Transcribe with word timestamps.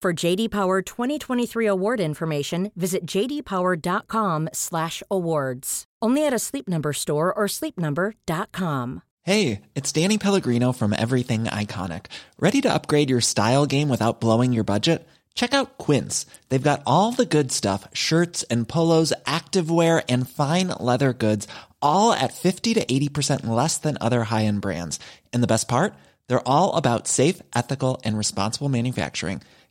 For 0.00 0.12
JD 0.12 0.52
Power 0.52 0.80
2023 0.80 1.66
award 1.66 1.98
information, 1.98 2.70
visit 2.76 3.04
jdpower.com/awards. 3.04 5.84
Only 6.00 6.24
at 6.24 6.32
a 6.32 6.38
Sleep 6.38 6.68
Number 6.68 6.92
store 6.92 7.34
or 7.34 7.48
sleepnumber.com. 7.48 9.02
Hey, 9.24 9.60
it's 9.74 9.90
Danny 9.90 10.16
Pellegrino 10.16 10.70
from 10.70 10.94
Everything 10.96 11.46
Iconic. 11.46 12.06
Ready 12.38 12.60
to 12.60 12.72
upgrade 12.72 13.10
your 13.10 13.20
style 13.20 13.66
game 13.66 13.88
without 13.88 14.20
blowing 14.20 14.52
your 14.52 14.62
budget? 14.62 15.04
Check 15.34 15.52
out 15.52 15.78
Quince. 15.78 16.26
They've 16.48 16.62
got 16.62 16.84
all 16.86 17.10
the 17.10 17.26
good 17.26 17.50
stuff, 17.50 17.88
shirts 17.92 18.44
and 18.44 18.68
polos, 18.68 19.12
activewear 19.26 20.04
and 20.08 20.30
fine 20.30 20.68
leather 20.78 21.12
goods, 21.12 21.48
all 21.82 22.12
at 22.12 22.34
50 22.34 22.72
to 22.74 22.84
80% 22.84 23.48
less 23.48 23.78
than 23.78 23.98
other 24.00 24.22
high-end 24.22 24.60
brands. 24.60 25.00
And 25.32 25.42
the 25.42 25.48
best 25.48 25.66
part? 25.66 25.92
They're 26.28 26.48
all 26.48 26.76
about 26.76 27.08
safe, 27.08 27.42
ethical 27.52 28.00
and 28.04 28.16
responsible 28.16 28.68
manufacturing. 28.68 29.42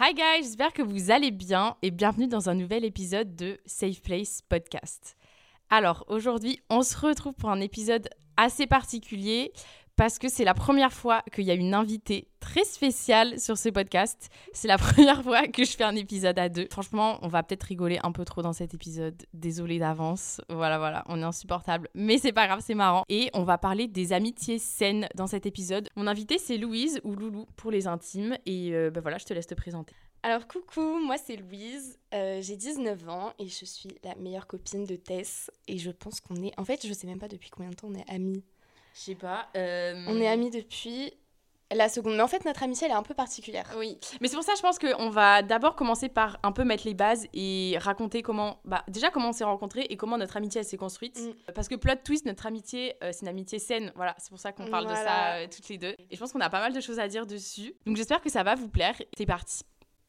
Hi 0.00 0.12
guys, 0.12 0.42
j'espère 0.42 0.72
que 0.72 0.82
vous 0.82 1.12
allez 1.12 1.30
bien 1.30 1.76
et 1.80 1.92
bienvenue 1.92 2.26
dans 2.26 2.48
un 2.48 2.54
nouvel 2.54 2.84
épisode 2.84 3.36
de 3.36 3.60
Safe 3.64 4.02
Place 4.02 4.42
Podcast. 4.42 5.16
Alors 5.70 6.04
aujourd'hui, 6.08 6.58
on 6.68 6.82
se 6.82 6.96
retrouve 6.96 7.34
pour 7.34 7.48
un 7.48 7.60
épisode 7.60 8.08
assez 8.36 8.66
particulier 8.66 9.52
parce 9.96 10.18
que 10.18 10.28
c'est 10.28 10.44
la 10.44 10.54
première 10.54 10.92
fois 10.92 11.22
qu'il 11.32 11.44
y 11.44 11.50
a 11.50 11.54
une 11.54 11.74
invitée 11.74 12.28
très 12.40 12.64
spéciale 12.64 13.38
sur 13.38 13.56
ce 13.56 13.68
podcast. 13.68 14.28
C'est 14.52 14.68
la 14.68 14.78
première 14.78 15.22
fois 15.22 15.46
que 15.46 15.64
je 15.64 15.70
fais 15.70 15.84
un 15.84 15.96
épisode 15.96 16.38
à 16.38 16.48
deux. 16.48 16.66
Franchement, 16.70 17.18
on 17.22 17.28
va 17.28 17.42
peut-être 17.42 17.64
rigoler 17.64 17.98
un 18.02 18.12
peu 18.12 18.24
trop 18.24 18.42
dans 18.42 18.52
cet 18.52 18.74
épisode. 18.74 19.22
Désolée 19.32 19.78
d'avance. 19.78 20.40
Voilà, 20.48 20.78
voilà, 20.78 21.04
on 21.08 21.20
est 21.20 21.24
insupportable. 21.24 21.88
Mais 21.94 22.18
c'est 22.18 22.32
pas 22.32 22.46
grave, 22.46 22.60
c'est 22.64 22.74
marrant. 22.74 23.04
Et 23.08 23.30
on 23.34 23.44
va 23.44 23.58
parler 23.58 23.88
des 23.88 24.12
amitiés 24.12 24.58
saines 24.58 25.08
dans 25.14 25.26
cet 25.26 25.46
épisode. 25.46 25.88
Mon 25.96 26.06
invitée, 26.06 26.38
c'est 26.38 26.58
Louise 26.58 27.00
ou 27.04 27.14
Loulou 27.14 27.46
pour 27.56 27.70
les 27.70 27.86
intimes. 27.86 28.36
Et 28.46 28.74
euh, 28.74 28.90
bah 28.90 29.00
voilà, 29.00 29.18
je 29.18 29.24
te 29.24 29.32
laisse 29.32 29.46
te 29.46 29.54
présenter. 29.54 29.94
Alors 30.22 30.48
coucou, 30.48 30.98
moi 31.04 31.18
c'est 31.18 31.36
Louise, 31.36 31.98
euh, 32.14 32.40
j'ai 32.40 32.56
19 32.56 33.08
ans 33.10 33.34
et 33.38 33.46
je 33.46 33.66
suis 33.66 33.90
la 34.02 34.14
meilleure 34.14 34.46
copine 34.46 34.86
de 34.86 34.96
Tess. 34.96 35.50
Et 35.68 35.76
je 35.76 35.90
pense 35.90 36.20
qu'on 36.20 36.36
est... 36.36 36.58
En 36.58 36.64
fait, 36.64 36.86
je 36.86 36.92
sais 36.94 37.06
même 37.06 37.18
pas 37.18 37.28
depuis 37.28 37.50
combien 37.50 37.68
de 37.68 37.76
temps 37.76 37.88
on 37.90 37.94
est 37.94 38.10
amis. 38.10 38.42
Je 38.94 39.00
sais 39.00 39.14
pas. 39.16 39.48
euh, 39.56 40.04
On 40.08 40.20
est 40.20 40.28
amis 40.28 40.50
depuis 40.50 41.12
la 41.72 41.88
seconde. 41.88 42.14
Mais 42.14 42.22
en 42.22 42.28
fait, 42.28 42.44
notre 42.44 42.62
amitié, 42.62 42.86
elle 42.86 42.92
est 42.92 42.96
un 42.96 43.02
peu 43.02 43.14
particulière. 43.14 43.68
Oui, 43.76 43.98
mais 44.20 44.28
c'est 44.28 44.36
pour 44.36 44.44
ça 44.44 44.52
je 44.56 44.62
pense 44.62 44.78
qu'on 44.78 45.10
va 45.10 45.42
d'abord 45.42 45.74
commencer 45.74 46.08
par 46.08 46.38
un 46.44 46.52
peu 46.52 46.62
mettre 46.62 46.86
les 46.86 46.94
bases 46.94 47.26
et 47.32 47.76
raconter 47.80 48.22
comment, 48.22 48.60
bah 48.64 48.84
déjà 48.86 49.10
comment 49.10 49.30
on 49.30 49.32
s'est 49.32 49.42
rencontrés 49.44 49.86
et 49.90 49.96
comment 49.96 50.16
notre 50.16 50.36
amitié 50.36 50.60
elle 50.60 50.66
s'est 50.66 50.76
construite. 50.76 51.18
Mm. 51.18 51.52
Parce 51.54 51.66
que 51.66 51.74
plot 51.74 51.96
twist, 52.04 52.26
notre 52.26 52.46
amitié 52.46 52.94
euh, 53.02 53.10
c'est 53.12 53.22
une 53.22 53.28
amitié 53.28 53.58
saine, 53.58 53.92
voilà, 53.96 54.14
c'est 54.18 54.28
pour 54.30 54.38
ça 54.38 54.52
qu'on 54.52 54.66
parle 54.66 54.86
de 54.86 54.94
ça 54.94 55.34
euh, 55.36 55.46
toutes 55.52 55.68
les 55.68 55.78
deux. 55.78 55.96
Et 56.10 56.14
je 56.14 56.18
pense 56.18 56.32
qu'on 56.32 56.40
a 56.40 56.50
pas 56.50 56.60
mal 56.60 56.72
de 56.72 56.80
choses 56.80 57.00
à 57.00 57.08
dire 57.08 57.26
dessus. 57.26 57.74
Donc 57.86 57.96
j'espère 57.96 58.20
que 58.20 58.30
ça 58.30 58.42
va 58.44 58.54
vous 58.54 58.68
plaire. 58.68 58.94
C'est 59.16 59.26
parti. 59.26 59.64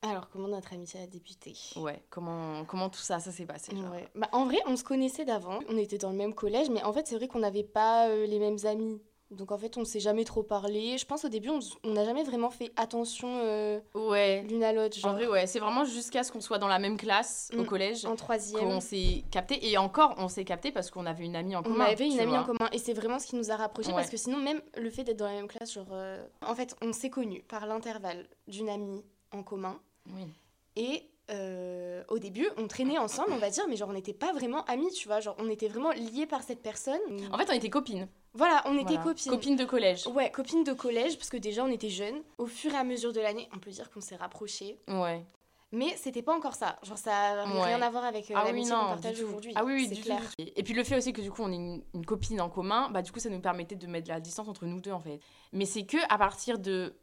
Alors, 0.08 0.30
comment 0.30 0.48
notre 0.48 0.74
amitié 0.74 1.02
a 1.02 1.08
débuté? 1.08 1.54
Ouais, 1.78 2.04
comment 2.10 2.64
comment 2.66 2.90
tout 2.90 3.00
ça 3.00 3.20
ça 3.20 3.32
s'est 3.32 3.46
passé. 3.46 3.76
genre. 3.76 3.92
Ouais. 3.92 4.08
Bah, 4.16 4.30
en 4.32 4.46
vrai, 4.46 4.58
on 4.68 4.76
se 4.76 4.84
connaissait 4.84 5.26
d'avant. 5.26 5.60
On 5.70 5.78
était 5.78 5.98
dans 5.98 6.12
le 6.12 6.18
même 6.18 6.34
collège, 6.34 6.70
mais 6.70 6.84
en 6.84 6.94
fait, 6.94 7.08
c'est 7.08 7.16
vrai 7.16 7.28
qu'on 7.28 7.40
n'avait 7.40 7.64
pas 7.64 8.08
euh, 8.10 8.26
les 8.26 8.40
mêmes 8.40 8.58
amis. 8.66 9.02
Donc 9.32 9.52
en 9.52 9.58
fait, 9.58 9.76
on 9.78 9.84
s'est 9.86 10.00
jamais 10.00 10.24
trop 10.24 10.44
parlé. 10.44 11.00
Je 11.00 11.06
pense 11.06 11.26
au 11.26 11.30
début, 11.30 11.50
on 11.50 11.58
on 11.84 11.94
n'a 11.94 12.06
jamais 12.06 12.24
vraiment 12.24 12.52
fait 12.52 12.72
attention 12.76 13.28
euh, 13.42 13.80
Ouais. 13.96 14.44
l'une 14.48 14.64
à 14.64 14.72
l'autre. 14.72 14.98
En 15.04 15.14
vrai 15.14 15.26
ouais, 15.28 15.48
c'est 15.48 15.60
vraiment 15.60 15.84
jusqu'à 15.84 16.24
ce 16.24 16.32
qu'on 16.32 16.42
soit 16.42 16.60
dans 16.60 16.68
la 16.68 16.78
même 16.78 16.96
classe 16.96 17.50
au 17.58 17.64
Mm. 17.64 17.66
collège 17.66 18.06
en 18.06 18.16
troisième. 18.16 18.62
qu'on 18.64 18.80
s'est 18.80 19.24
capté 19.32 19.68
et 19.68 19.80
encore 19.80 20.14
on 20.20 20.28
s'est 20.28 20.46
capté 20.46 20.72
parce 20.72 20.92
qu'on 20.92 21.08
avait 21.08 21.26
une 21.26 21.36
amie 21.36 21.56
en 21.56 21.62
On 21.62 21.64
commun. 21.64 21.86
avait 21.86 22.06
une 22.08 22.20
amie 22.20 22.38
en 22.38 22.44
commun 22.44 22.70
et 22.72 22.78
c'est 22.78 22.94
vraiment 22.94 23.18
ce 23.18 23.26
qui 23.26 23.36
nous 23.36 23.50
a 23.50 23.56
rapprochés 23.56 23.90
Ouais. 23.90 23.96
parce 23.96 24.12
que 24.12 24.18
sinon 24.18 24.38
même 24.38 24.62
le 24.78 24.92
fait 24.92 25.04
d'être 25.04 25.18
dans 25.18 25.26
la 25.26 25.34
même 25.34 25.48
classe, 25.48 25.74
genre 25.74 25.88
euh, 25.92 26.24
en 26.46 26.54
fait 26.54 26.76
on 26.84 26.94
s'est 26.94 27.10
connus 27.10 27.42
par 27.48 27.66
l'intervalle 27.66 28.28
d'une 28.48 28.70
amie 28.70 29.04
en 29.32 29.42
commun 29.42 29.80
Oui. 30.14 30.28
et 30.76 31.04
euh, 31.32 32.04
au 32.10 32.20
début 32.20 32.48
on 32.58 32.68
traînait 32.68 33.00
ensemble 33.00 33.30
on 33.32 33.38
va 33.38 33.50
dire 33.50 33.64
mais 33.68 33.76
genre 33.76 33.90
on 33.90 33.94
n'était 33.94 34.14
pas 34.14 34.32
vraiment 34.32 34.64
amis 34.66 34.92
tu 34.92 35.08
vois 35.08 35.20
genre 35.22 35.36
on 35.40 35.50
était 35.50 35.68
vraiment 35.68 35.90
liés 35.92 36.28
par 36.28 36.44
cette 36.44 36.62
personne. 36.62 37.00
En 37.32 37.38
fait, 37.40 37.50
on 37.50 37.54
était 37.54 37.72
copines. 37.72 38.08
voilà 38.36 38.62
on 38.66 38.76
était 38.76 38.90
Voilà. 38.94 39.04
copines. 39.04 39.32
Copines 39.32 39.56
de 39.56 39.66
collège. 39.66 40.06
Ouais 40.08 40.30
copines 40.30 40.64
de 40.64 40.74
collège 40.74 41.18
parce 41.18 41.30
que 41.32 41.38
déjà 41.38 41.64
on 41.64 41.72
était 41.72 41.90
jeunes. 41.90 42.22
Au 42.38 42.46
fur 42.46 42.72
et 42.74 42.78
à 42.78 42.84
mesure 42.84 43.12
de 43.12 43.22
l'année 43.22 43.50
on 43.56 43.58
peut 43.60 43.72
dire 43.72 43.90
qu'on 43.90 44.02
s'est 44.02 44.16
rapprochés 44.18 44.78
Ouais. 44.88 45.26
mais 45.72 45.96
c'était 45.98 46.22
pas 46.22 46.36
encore 46.36 46.54
ça 46.54 46.78
genre 46.84 47.00
ça 47.00 47.42
a 47.42 47.46
Ouais. 47.48 47.64
rien 47.64 47.82
à 47.82 47.90
voir 47.90 48.04
avec 48.06 48.30
euh, 48.30 48.36
Ah 48.38 48.42
oui, 48.42 48.50
l'amitié 48.50 48.72
non, 48.74 48.82
qu'on 48.82 48.88
partage 48.90 49.20
aujourd'hui. 49.24 49.52
Ah 49.56 49.66
oui, 49.66 49.74
oui, 49.74 49.88
c'est 49.96 50.02
clair. 50.02 50.22
tout. 50.22 50.46
Et, 50.56 50.62
puis 50.62 50.76
le 50.76 50.84
fait 50.84 50.96
aussi 50.96 51.12
que 51.12 51.22
du 51.22 51.32
coup 51.32 51.42
on 51.42 51.52
est 51.52 51.56
une, 51.56 51.82
une 51.96 52.06
copine 52.06 52.40
en 52.40 52.50
commun, 52.52 52.92
bah 52.92 53.02
du 53.02 53.12
coup 53.12 53.20
ça 53.20 53.30
nous 53.32 53.40
permettait 53.42 53.76
de 53.76 53.88
mettre 53.88 54.06
de 54.06 54.14
la 54.14 54.20
distance 54.20 54.48
entre 54.48 54.66
nous 54.68 54.80
deux 54.80 54.92
en 54.92 55.00
fait. 55.00 55.20
Mais 55.54 55.66
c'est 55.66 55.88
que 55.88 55.98
à 56.08 56.20
partir 56.20 56.60
de 56.60 56.94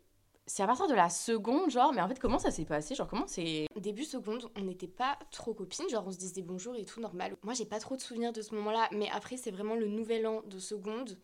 c'est 0.46 0.62
à 0.62 0.66
partir 0.66 0.88
de 0.88 0.94
la 0.94 1.08
seconde 1.08 1.70
genre, 1.70 1.92
mais 1.92 2.00
en 2.00 2.08
fait 2.08 2.18
comment 2.18 2.38
ça 2.38 2.50
s'est 2.50 2.64
passé? 2.64 2.94
Genre 2.94 3.06
comment 3.08 3.26
c'est 3.26 3.66
Début 3.76 4.04
seconde, 4.04 4.50
on 4.56 4.60
n'était 4.62 4.88
pas 4.88 5.18
trop 5.30 5.54
copines, 5.54 5.88
genre 5.88 6.04
on 6.06 6.10
se 6.12 6.18
disait 6.18 6.42
bonjour 6.42 6.74
et 6.76 6.84
tout 6.84 7.00
normal. 7.00 7.36
Moi 7.42 7.54
j'ai 7.54 7.64
pas 7.66 7.78
trop 7.78 7.96
de 7.96 8.00
souvenirs 8.00 8.32
de 8.32 8.42
ce 8.42 8.54
moment-là, 8.54 8.88
mais 8.92 9.08
après 9.12 9.36
c'est 9.36 9.50
vraiment 9.50 9.74
le 9.74 9.86
nouvel 9.86 10.26
an 10.26 10.42
de 10.46 10.58
seconde 10.58 11.18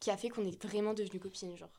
qui 0.00 0.10
a 0.10 0.16
fait 0.16 0.28
qu'on 0.28 0.44
est 0.44 0.62
vraiment 0.64 0.94
devenues 0.94 1.20
copines, 1.20 1.56
genre. 1.56 1.70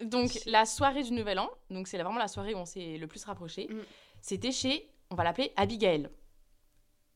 donc 0.00 0.30
la 0.46 0.64
soirée 0.66 1.02
du 1.02 1.12
Nouvel 1.12 1.38
An, 1.40 1.50
donc 1.70 1.88
c'est 1.88 1.98
vraiment 2.00 2.18
la 2.18 2.28
soirée 2.28 2.54
où 2.54 2.58
on 2.58 2.64
s'est 2.64 2.96
le 2.96 3.06
plus 3.06 3.24
rapprochés. 3.24 3.66
Mm. 3.70 3.80
C'était 4.20 4.52
chez, 4.52 4.88
on 5.10 5.14
va 5.16 5.24
l'appeler 5.24 5.52
Abigail. 5.56 6.08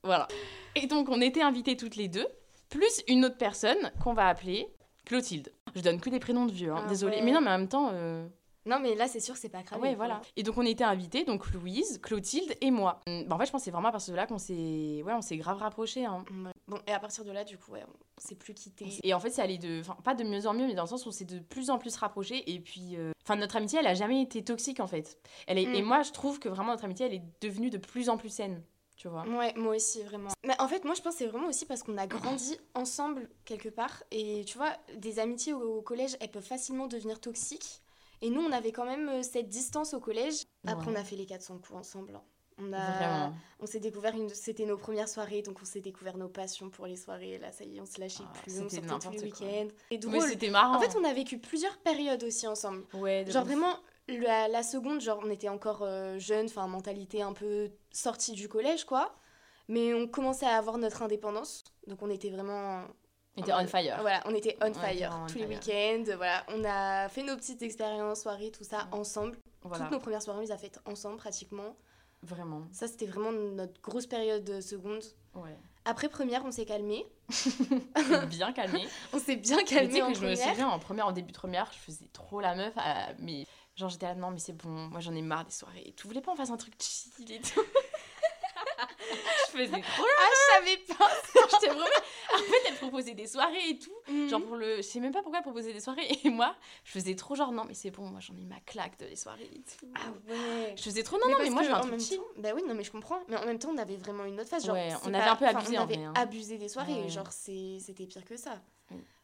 Voilà. 0.02 0.26
Et 0.74 0.86
donc 0.86 1.08
on 1.08 1.20
était 1.20 1.42
invités 1.42 1.76
toutes 1.76 1.96
les 1.96 2.08
deux, 2.08 2.26
plus 2.68 3.02
une 3.08 3.24
autre 3.24 3.36
personne 3.38 3.92
qu'on 4.02 4.12
va 4.12 4.28
appeler 4.28 4.68
Clotilde. 5.04 5.52
Je 5.74 5.80
donne 5.82 6.00
que 6.00 6.10
des 6.10 6.18
prénoms 6.20 6.46
de 6.46 6.52
vieux, 6.52 6.72
hein, 6.72 6.82
Ah 6.84 6.88
désolé. 6.88 7.16
ouais. 7.16 7.22
Mais 7.22 7.32
non, 7.32 7.40
mais 7.40 7.50
en 7.50 7.58
même 7.58 7.68
temps. 7.68 7.90
euh, 7.92 8.26
Non 8.66 8.78
mais 8.80 8.94
là 8.94 9.06
c'est 9.08 9.20
sûr 9.20 9.36
c'est 9.36 9.48
pas 9.48 9.62
grave. 9.62 9.80
ouais, 9.80 9.94
voilà. 9.94 10.20
Et 10.36 10.42
donc 10.42 10.58
on 10.58 10.62
était 10.66 10.84
invités, 10.84 11.24
donc 11.24 11.50
Louise, 11.52 11.98
Clotilde 12.02 12.54
et 12.60 12.70
moi. 12.70 13.00
Hum, 13.06 13.24
bah, 13.24 13.36
en 13.36 13.38
fait, 13.38 13.46
je 13.46 13.52
pense 13.52 13.62
que 13.62 13.64
c'est 13.66 13.70
vraiment 13.70 13.88
à 13.88 13.92
partir 13.92 14.12
de 14.12 14.16
là 14.16 14.26
qu'on 14.26 14.38
s'est, 14.38 15.02
ouais, 15.04 15.12
on 15.14 15.22
s'est 15.22 15.36
grave 15.36 15.58
rapprochés. 15.58 16.04
hein. 16.04 16.24
Ouais. 16.30 16.50
Bon 16.68 16.78
et 16.88 16.92
à 16.92 16.98
partir 16.98 17.24
de 17.24 17.30
là 17.30 17.44
du 17.44 17.56
coup 17.58 17.70
ouais, 17.72 17.84
on 17.86 18.20
s'est 18.20 18.34
plus 18.34 18.52
quittés. 18.54 18.88
Et 19.04 19.14
en 19.14 19.20
fait, 19.20 19.30
c'est 19.30 19.42
allé 19.42 19.56
de, 19.56 19.80
enfin, 19.80 19.96
pas 20.02 20.14
de 20.14 20.24
mieux 20.24 20.46
en 20.48 20.52
mieux, 20.52 20.66
mais 20.66 20.74
dans 20.74 20.82
le 20.82 20.88
sens 20.88 21.06
où 21.06 21.10
on 21.10 21.12
s'est 21.12 21.24
de 21.24 21.38
plus 21.38 21.70
en 21.70 21.78
plus 21.78 21.94
rapprochés. 21.96 22.42
Et 22.52 22.58
puis, 22.58 22.96
euh, 22.96 23.12
enfin, 23.24 23.36
notre 23.36 23.54
amitié, 23.56 23.78
elle 23.78 23.86
a 23.86 23.94
jamais 23.94 24.20
été 24.20 24.42
toxique 24.42 24.80
en 24.80 24.86
fait. 24.88 25.18
Elle 25.46 25.58
est, 25.58 25.66
Mm. 25.66 25.74
et 25.76 25.82
moi, 25.82 26.02
je 26.02 26.10
trouve 26.10 26.40
que 26.40 26.48
vraiment 26.48 26.72
notre 26.72 26.84
amitié, 26.84 27.06
elle 27.06 27.14
est 27.14 27.22
devenue 27.40 27.70
de 27.70 27.78
plus 27.78 28.08
en 28.08 28.16
plus 28.16 28.30
saine. 28.30 28.62
Tu 28.96 29.08
vois. 29.08 29.24
Ouais, 29.28 29.52
moi 29.56 29.76
aussi, 29.76 30.02
vraiment. 30.02 30.30
Mais 30.44 30.58
en 30.58 30.66
fait, 30.68 30.82
moi, 30.84 30.94
je 30.94 31.02
pense 31.02 31.12
que 31.12 31.18
c'est 31.18 31.26
vraiment 31.26 31.48
aussi 31.48 31.66
parce 31.66 31.82
qu'on 31.82 31.98
a 31.98 32.06
grandi 32.06 32.56
ensemble 32.74 33.28
quelque 33.44 33.68
part. 33.68 34.02
Et 34.10 34.42
tu 34.46 34.56
vois, 34.56 34.72
des 34.96 35.18
amitiés 35.18 35.52
au, 35.52 35.76
au 35.78 35.82
collège, 35.82 36.16
elles 36.18 36.30
peuvent 36.30 36.42
facilement 36.42 36.86
devenir 36.86 37.20
toxiques. 37.20 37.82
Et 38.26 38.30
nous, 38.30 38.40
on 38.42 38.50
avait 38.52 38.72
quand 38.72 38.84
même 38.86 39.08
euh, 39.08 39.22
cette 39.22 39.48
distance 39.48 39.94
au 39.94 40.00
collège. 40.00 40.42
Après, 40.66 40.86
Ouais. 40.88 40.92
on 40.96 41.00
a 41.00 41.04
fait 41.04 41.16
les 41.16 41.26
400 41.26 41.58
coups 41.58 41.78
ensemble. 41.78 42.14
hein. 42.16 42.22
On 42.58 42.72
a, 42.72 42.90
Vraiment. 42.96 43.34
on 43.60 43.66
s'est 43.66 43.80
découvert 43.80 44.14
une, 44.16 44.30
c'était 44.30 44.64
nos 44.64 44.78
premières 44.78 45.10
soirées, 45.10 45.42
donc 45.42 45.58
on 45.60 45.66
s'est 45.66 45.80
découvert 45.82 46.16
nos 46.16 46.28
passions 46.28 46.70
pour 46.70 46.86
les 46.86 46.96
soirées. 46.96 47.36
Là, 47.38 47.52
ça 47.52 47.64
y 47.64 47.76
est, 47.76 47.80
on 47.82 47.84
se 47.86 48.00
lâchait 48.00 48.24
Ah, 48.26 48.38
plus, 48.42 48.58
on 48.60 48.68
sortait 48.70 49.08
tous 49.08 49.12
les 49.12 49.22
week-ends. 49.24 49.68
Mais 50.10 50.20
c'était 50.22 50.48
marrant. 50.48 50.76
En 50.76 50.80
fait, 50.80 50.96
on 50.98 51.04
a 51.04 51.12
vécu 51.12 51.38
plusieurs 51.38 51.76
périodes 51.78 52.24
aussi 52.24 52.46
ensemble. 52.46 52.84
Ouais, 52.94 53.24
Genre 53.28 53.42
ouf. 53.42 53.48
vraiment, 53.48 53.74
la, 54.08 54.48
la 54.48 54.62
seconde, 54.62 55.02
genre 55.02 55.20
on 55.22 55.28
était 55.30 55.50
encore 55.50 55.82
euh, 55.82 56.18
jeunes, 56.18 56.46
enfin 56.46 56.66
mentalité 56.66 57.20
un 57.20 57.34
peu 57.34 57.70
sortie 57.92 58.32
du 58.32 58.48
collège, 58.48 58.84
quoi. 58.84 59.14
Mais 59.68 59.92
on 59.92 60.06
commençait 60.08 60.46
à 60.46 60.56
avoir 60.56 60.78
notre 60.78 61.02
indépendance, 61.02 61.62
donc 61.88 62.00
on 62.00 62.08
était 62.08 62.30
vraiment 62.30 62.84
On 63.36 63.42
était 63.42 63.52
on 63.52 63.66
fire. 63.66 63.98
voilà, 64.00 64.22
on 64.26 64.34
était 64.34 64.56
on 64.62 64.72
fire 64.72 65.26
tous 65.28 65.38
les 65.38 65.46
week-ends. 65.46 66.04
Voilà, 66.16 66.44
on 66.48 66.64
a 66.64 67.08
fait 67.08 67.22
nos 67.22 67.36
petites 67.36 67.62
expériences, 67.62 68.22
soirées, 68.22 68.50
tout 68.50 68.64
ça 68.64 68.88
ensemble. 68.92 69.36
Voilà, 69.62 69.84
Toutes 69.84 69.92
nos 69.92 70.00
premières 70.00 70.22
soirées, 70.22 70.38
on 70.38 70.42
les 70.42 70.52
a 70.52 70.58
faites 70.58 70.78
ensemble 70.86 71.16
pratiquement. 71.18 71.76
vraiment. 72.22 72.66
Ça, 72.72 72.86
c'était 72.88 73.06
vraiment 73.06 73.32
notre 73.32 73.80
grosse 73.82 74.06
période 74.06 74.44
de 74.44 74.60
seconde. 74.60 75.02
Ouais. 75.34 75.56
Après 75.84 76.08
première, 76.08 76.44
on 76.44 76.50
s'est 76.50 76.64
calmé. 76.64 77.04
bien 78.28 78.52
calmé. 78.52 78.86
On 79.12 79.18
s'est 79.18 79.36
bien 79.36 79.56
Mais 79.58 79.64
tu 79.64 79.74
calmé 79.74 79.92
sais 79.92 80.02
en 80.02 80.12
que 80.12 80.18
je 80.18 80.26
me 80.26 80.34
souviens 80.34 80.68
en 80.68 80.78
première, 80.78 81.06
en 81.06 81.12
début 81.12 81.32
de 81.32 81.36
première, 81.36 81.70
je 81.72 81.78
faisais 81.78 82.08
trop 82.12 82.40
la 82.40 82.54
meuf. 82.54 82.72
à- 82.76 83.12
mais 83.18 83.46
genre 83.76 83.88
j'étais 83.90 84.06
là, 84.06 84.14
non 84.14 84.30
mais 84.30 84.38
c'est 84.38 84.52
bon, 84.56 84.68
moi 84.70 85.00
j'en 85.00 85.14
ai 85.14 85.22
marre 85.22 85.44
des 85.44 85.52
soirées. 85.52 85.92
Tu 85.96 86.06
voulais 86.08 86.20
pas 86.20 86.32
on 86.32 86.36
fasse 86.36 86.50
un 86.50 86.56
truc 86.56 86.74
chill 86.80 87.30
et 87.30 87.40
tout? 87.40 87.60
Je 88.78 89.58
faisais 89.58 89.80
trop 89.80 90.04
Ah, 90.18 90.28
je 90.30 90.54
savais 90.54 90.76
pas. 90.98 91.10
J'étais 91.50 91.68
vraiment. 91.68 91.84
En 92.34 92.38
fait, 92.38 92.62
elle 92.68 92.74
proposait 92.74 93.14
des 93.14 93.26
soirées 93.26 93.68
et 93.70 93.78
tout. 93.78 93.92
Mhm. 94.08 94.28
Genre 94.28 94.42
pour 94.42 94.56
le. 94.56 94.76
Je 94.76 94.82
sais 94.82 95.00
même 95.00 95.12
pas 95.12 95.22
pourquoi 95.22 95.38
elle 95.38 95.44
proposait 95.44 95.72
des 95.72 95.80
soirées. 95.80 96.06
Et 96.24 96.28
moi, 96.30 96.54
je 96.84 96.92
faisais 96.92 97.14
trop 97.14 97.34
genre, 97.34 97.52
non, 97.52 97.64
mais 97.66 97.74
c'est 97.74 97.90
bon, 97.90 98.02
moi 98.02 98.20
j'en 98.20 98.36
ai 98.36 98.44
ma 98.44 98.60
claque 98.60 98.98
de 98.98 99.06
les 99.06 99.16
soirées 99.16 99.50
et 99.54 99.62
tout. 99.62 99.86
Ah 99.94 100.00
ouais. 100.28 100.74
Je 100.76 100.82
faisais 100.82 101.02
trop, 101.02 101.16
non, 101.18 101.28
non, 101.28 101.36
mais 101.42 101.50
moi 101.50 101.62
je 101.62 101.68
veux 101.68 101.74
un 101.74 101.80
truc 101.80 101.98
temps- 101.98 102.22
Bah 102.38 102.50
oui, 102.54 102.62
non, 102.66 102.74
mais 102.74 102.84
je 102.84 102.90
comprends. 102.92 103.20
Mais 103.28 103.36
en 103.36 103.44
même 103.46 103.58
temps, 103.58 103.70
on 103.72 103.78
avait 103.78 103.96
vraiment 103.96 104.24
une 104.24 104.40
autre 104.40 104.50
phase. 104.50 104.64
Genre, 104.66 104.74
Ouais, 104.74 104.88
on 105.04 105.14
avait 105.14 105.24
un 105.28 105.36
peu 105.36 105.46
enfin, 105.46 105.58
abusé, 105.58 105.78
On 105.78 105.80
en 105.80 105.84
avait 105.84 105.94
vrai, 105.94 106.04
hein. 106.04 106.12
abusé 106.16 106.58
des 106.58 106.68
soirées. 106.68 107.02
Ouais. 107.02 107.08
Genre, 107.08 107.30
c'était 107.32 108.06
pire 108.06 108.24
que 108.24 108.36
ça. 108.36 108.60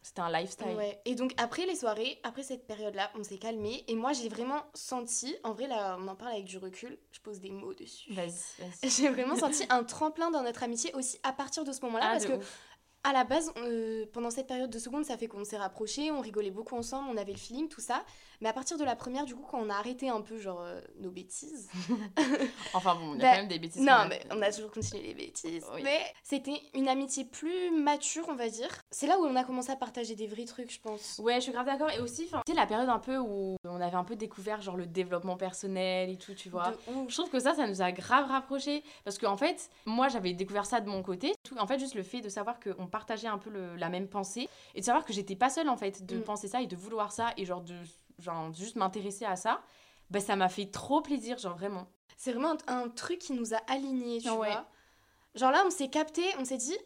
C'était 0.01 0.19
un 0.19 0.29
lifestyle. 0.29 0.75
Ouais. 0.75 0.99
Et 1.05 1.15
donc, 1.15 1.33
après 1.37 1.65
les 1.65 1.77
soirées, 1.77 2.19
après 2.23 2.43
cette 2.43 2.67
période-là, 2.67 3.09
on 3.15 3.23
s'est 3.23 3.37
calmé. 3.37 3.85
Et 3.87 3.95
moi, 3.95 4.11
j'ai 4.11 4.27
vraiment 4.27 4.61
senti, 4.73 5.33
en 5.45 5.53
vrai, 5.53 5.67
là, 5.67 5.95
on 5.97 6.07
en 6.09 6.15
parle 6.15 6.33
avec 6.33 6.43
du 6.43 6.57
recul, 6.57 6.97
je 7.13 7.21
pose 7.21 7.39
des 7.39 7.49
mots 7.51 7.73
dessus. 7.73 8.11
Vas-y, 8.13 8.33
vas-y. 8.59 8.89
J'ai 8.89 9.07
vraiment 9.09 9.37
senti 9.37 9.63
un 9.69 9.85
tremplin 9.85 10.29
dans 10.29 10.43
notre 10.43 10.61
amitié 10.63 10.93
aussi 10.93 11.19
à 11.23 11.31
partir 11.31 11.63
de 11.63 11.71
ce 11.71 11.79
moment-là. 11.85 12.05
Ah, 12.07 12.11
parce 12.11 12.25
que 12.25 12.33
ouf. 12.33 12.59
à 13.05 13.13
la 13.13 13.23
base, 13.23 13.53
euh, 13.57 14.05
pendant 14.11 14.29
cette 14.29 14.47
période 14.47 14.69
de 14.69 14.79
seconde, 14.79 15.05
ça 15.05 15.17
fait 15.17 15.27
qu'on 15.27 15.45
s'est 15.45 15.57
rapprochés, 15.57 16.11
on 16.11 16.19
rigolait 16.19 16.51
beaucoup 16.51 16.75
ensemble, 16.75 17.07
on 17.09 17.15
avait 17.15 17.31
le 17.31 17.37
feeling, 17.39 17.69
tout 17.69 17.79
ça. 17.81 18.03
Mais 18.41 18.49
à 18.49 18.53
partir 18.53 18.77
de 18.77 18.83
la 18.83 18.97
première, 18.97 19.23
du 19.23 19.35
coup, 19.35 19.45
quand 19.49 19.61
on 19.61 19.69
a 19.69 19.75
arrêté 19.75 20.09
un 20.09 20.19
peu, 20.19 20.37
genre, 20.37 20.61
euh, 20.63 20.81
nos 20.99 21.11
bêtises. 21.11 21.69
Enfin 22.73 22.95
bon, 22.95 23.13
il 23.15 23.21
y 23.21 23.23
a 23.23 23.25
Bah, 23.25 23.31
quand 23.31 23.37
même 23.37 23.47
des 23.47 23.59
bêtises. 23.59 23.81
non, 23.81 24.05
mais 24.09 24.21
on 24.31 24.41
a 24.41 24.51
toujours 24.51 24.71
continué 24.71 25.01
les 25.03 25.13
bêtises. 25.13 25.63
Oui. 25.73 25.81
Mais 25.83 26.01
c'était 26.23 26.59
une 26.73 26.89
amitié 26.89 27.23
plus 27.23 27.71
mature, 27.71 28.25
on 28.27 28.35
va 28.35 28.49
dire. 28.49 28.69
C'est 28.95 29.07
là 29.07 29.17
où 29.19 29.23
on 29.25 29.35
a 29.35 29.43
commencé 29.43 29.71
à 29.71 29.75
partager 29.75 30.13
des 30.15 30.27
vrais 30.27 30.45
trucs, 30.45 30.71
je 30.71 30.79
pense. 30.79 31.19
Ouais, 31.21 31.35
je 31.35 31.39
suis 31.41 31.51
grave 31.51 31.65
d'accord. 31.65 31.89
Et 31.89 31.99
aussi, 31.99 32.27
tu 32.27 32.35
sais, 32.47 32.53
la 32.53 32.67
période 32.67 32.89
un 32.89 32.99
peu 32.99 33.17
où 33.17 33.55
on 33.65 33.81
avait 33.81 33.95
un 33.97 34.03
peu 34.03 34.15
découvert 34.15 34.61
genre 34.61 34.77
le 34.77 34.85
développement 34.85 35.35
personnel 35.35 36.11
et 36.11 36.17
tout, 36.17 36.35
tu 36.35 36.49
vois. 36.49 36.69
De. 36.71 36.77
Je 37.09 37.15
trouve 37.17 37.29
que 37.31 37.39
ça, 37.39 37.55
ça 37.55 37.65
nous 37.65 37.81
a 37.81 37.91
grave 37.91 38.27
rapprochés. 38.27 38.83
Parce 39.03 39.17
qu'en 39.17 39.35
fait, 39.35 39.71
moi, 39.87 40.09
j'avais 40.09 40.33
découvert 40.33 40.67
ça 40.67 40.79
de 40.79 40.87
mon 40.89 41.01
côté. 41.01 41.33
En 41.57 41.65
fait, 41.65 41.79
juste 41.79 41.95
le 41.95 42.03
fait 42.03 42.21
de 42.21 42.29
savoir 42.29 42.59
qu'on 42.59 42.85
partageait 42.85 43.27
un 43.27 43.39
peu 43.39 43.49
le- 43.49 43.75
la 43.77 43.89
même 43.89 44.07
pensée 44.07 44.47
et 44.75 44.81
de 44.81 44.85
savoir 44.85 45.03
que 45.05 45.11
j'étais 45.11 45.35
pas 45.35 45.49
seule, 45.49 45.69
en 45.69 45.77
fait, 45.77 46.05
de 46.05 46.17
Mm. 46.19 46.23
penser 46.23 46.47
ça 46.47 46.61
et 46.61 46.67
de 46.67 46.75
vouloir 46.75 47.11
ça 47.11 47.31
et 47.35 47.45
genre 47.45 47.61
de 47.61 47.75
genre, 48.19 48.53
juste 48.53 48.75
m'intéresser 48.75 49.25
à 49.25 49.35
ça. 49.35 49.61
Bah, 50.11 50.19
ça 50.19 50.35
m'a 50.35 50.49
fait 50.49 50.67
trop 50.67 51.01
plaisir, 51.01 51.39
genre 51.39 51.57
vraiment. 51.57 51.87
C'est 52.15 52.31
vraiment 52.31 52.55
un, 52.67 52.83
un 52.83 52.89
truc 52.89 53.17
qui 53.17 53.33
nous 53.33 53.55
a 53.55 53.57
alignés, 53.67 54.19
tu 54.21 54.29
Ouais. 54.29 54.35
vois. 54.51 54.67
Genre 55.33 55.51
là, 55.51 55.63
on 55.65 55.71
s'est 55.71 55.87
capté, 55.89 56.21
on 56.37 56.45
s'est 56.45 56.57
dit. 56.57 56.77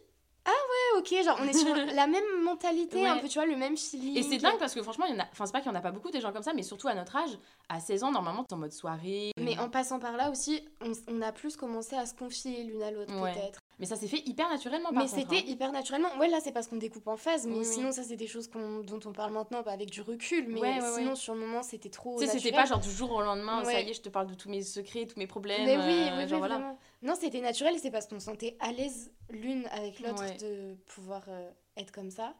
Ah 0.50 0.94
ouais, 0.94 1.00
ok, 1.00 1.24
genre 1.24 1.38
on 1.42 1.46
est 1.46 1.52
sur 1.52 1.74
la 1.94 2.06
même 2.06 2.42
mentalité, 2.42 3.06
un 3.06 3.18
peu, 3.18 3.28
tu 3.28 3.34
vois, 3.38 3.46
le 3.46 3.56
même 3.56 3.76
feeling. 3.76 4.16
Et 4.16 4.22
c'est 4.22 4.38
dingue 4.38 4.58
parce 4.58 4.72
que 4.74 4.82
franchement, 4.82 5.04
il 5.06 5.12
y 5.14 5.16
en 5.16 5.20
a... 5.22 5.26
enfin, 5.32 5.44
c'est 5.46 5.52
pas 5.52 5.60
qu'il 5.60 5.70
y 5.70 5.74
en 5.74 5.78
a 5.78 5.82
pas 5.82 5.90
beaucoup 5.90 6.10
des 6.10 6.20
gens 6.20 6.32
comme 6.32 6.42
ça, 6.42 6.54
mais 6.54 6.62
surtout 6.62 6.88
à 6.88 6.94
notre 6.94 7.14
âge, 7.16 7.38
à 7.68 7.80
16 7.80 8.04
ans, 8.04 8.10
normalement, 8.12 8.44
t'es 8.44 8.54
en 8.54 8.58
mode 8.58 8.72
soirée. 8.72 9.32
Mais 9.38 9.58
en 9.58 9.68
passant 9.68 9.98
par 9.98 10.16
là 10.16 10.30
aussi, 10.30 10.66
on, 10.80 10.92
on 11.08 11.20
a 11.22 11.32
plus 11.32 11.56
commencé 11.56 11.96
à 11.96 12.06
se 12.06 12.14
confier 12.14 12.64
l'une 12.64 12.82
à 12.82 12.90
l'autre, 12.90 13.14
Ouais. 13.20 13.34
peut-être. 13.34 13.60
Mais 13.80 13.86
ça 13.86 13.94
s'est 13.96 14.08
fait 14.08 14.22
hyper 14.26 14.48
naturellement, 14.48 14.90
par 14.92 15.02
Mais 15.04 15.08
c'était 15.08 15.36
hein. 15.36 15.42
hyper 15.46 15.70
naturellement. 15.70 16.08
Ouais, 16.18 16.28
là, 16.28 16.38
c'est 16.42 16.50
parce 16.50 16.66
qu'on 16.66 16.76
découpe 16.76 17.06
en 17.06 17.16
phase, 17.16 17.46
mais 17.46 17.52
Oui, 17.52 17.58
oui. 17.60 17.64
sinon, 17.64 17.92
ça, 17.92 18.02
c'est 18.02 18.16
des 18.16 18.26
choses 18.26 18.50
dont 18.50 19.00
on 19.04 19.12
parle 19.12 19.32
maintenant, 19.32 19.62
pas 19.62 19.70
avec 19.70 19.88
du 19.90 20.00
recul. 20.02 20.46
Mais 20.48 20.60
Ouais, 20.60 20.80
ouais, 20.80 20.94
sinon, 20.96 21.10
ouais. 21.10 21.16
sur 21.16 21.34
le 21.34 21.40
moment, 21.40 21.62
c'était 21.62 21.88
trop. 21.88 22.18
Tu 22.18 22.26
sais, 22.26 22.32
c'était 22.32 22.50
pas 22.50 22.64
genre 22.64 22.80
du 22.80 22.90
jour 22.90 23.12
au 23.12 23.22
lendemain, 23.22 23.64
ça 23.64 23.80
y 23.80 23.88
est, 23.90 23.94
je 23.94 24.00
te 24.00 24.08
parle 24.08 24.26
de 24.26 24.34
tous 24.34 24.48
mes 24.48 24.62
secrets, 24.62 25.06
tous 25.06 25.18
mes 25.18 25.28
problèmes. 25.28 25.64
Mais 25.64 25.76
oui, 25.76 26.08
euh, 26.10 26.26
genre, 26.26 26.38
voilà. 26.40 26.76
Non, 27.02 27.14
c'était 27.20 27.40
naturel 27.40 27.76
et 27.76 27.78
c'est 27.78 27.92
parce 27.92 28.06
qu'on 28.08 28.18
se 28.18 28.26
sentait 28.26 28.56
à 28.58 28.72
l'aise 28.72 29.12
l'une 29.30 29.66
avec 29.68 30.00
l'autre 30.00 30.24
de 30.40 30.74
pouvoir 30.86 31.22
euh, 31.28 31.48
être 31.76 31.92
comme 31.92 32.10
ça. 32.10 32.34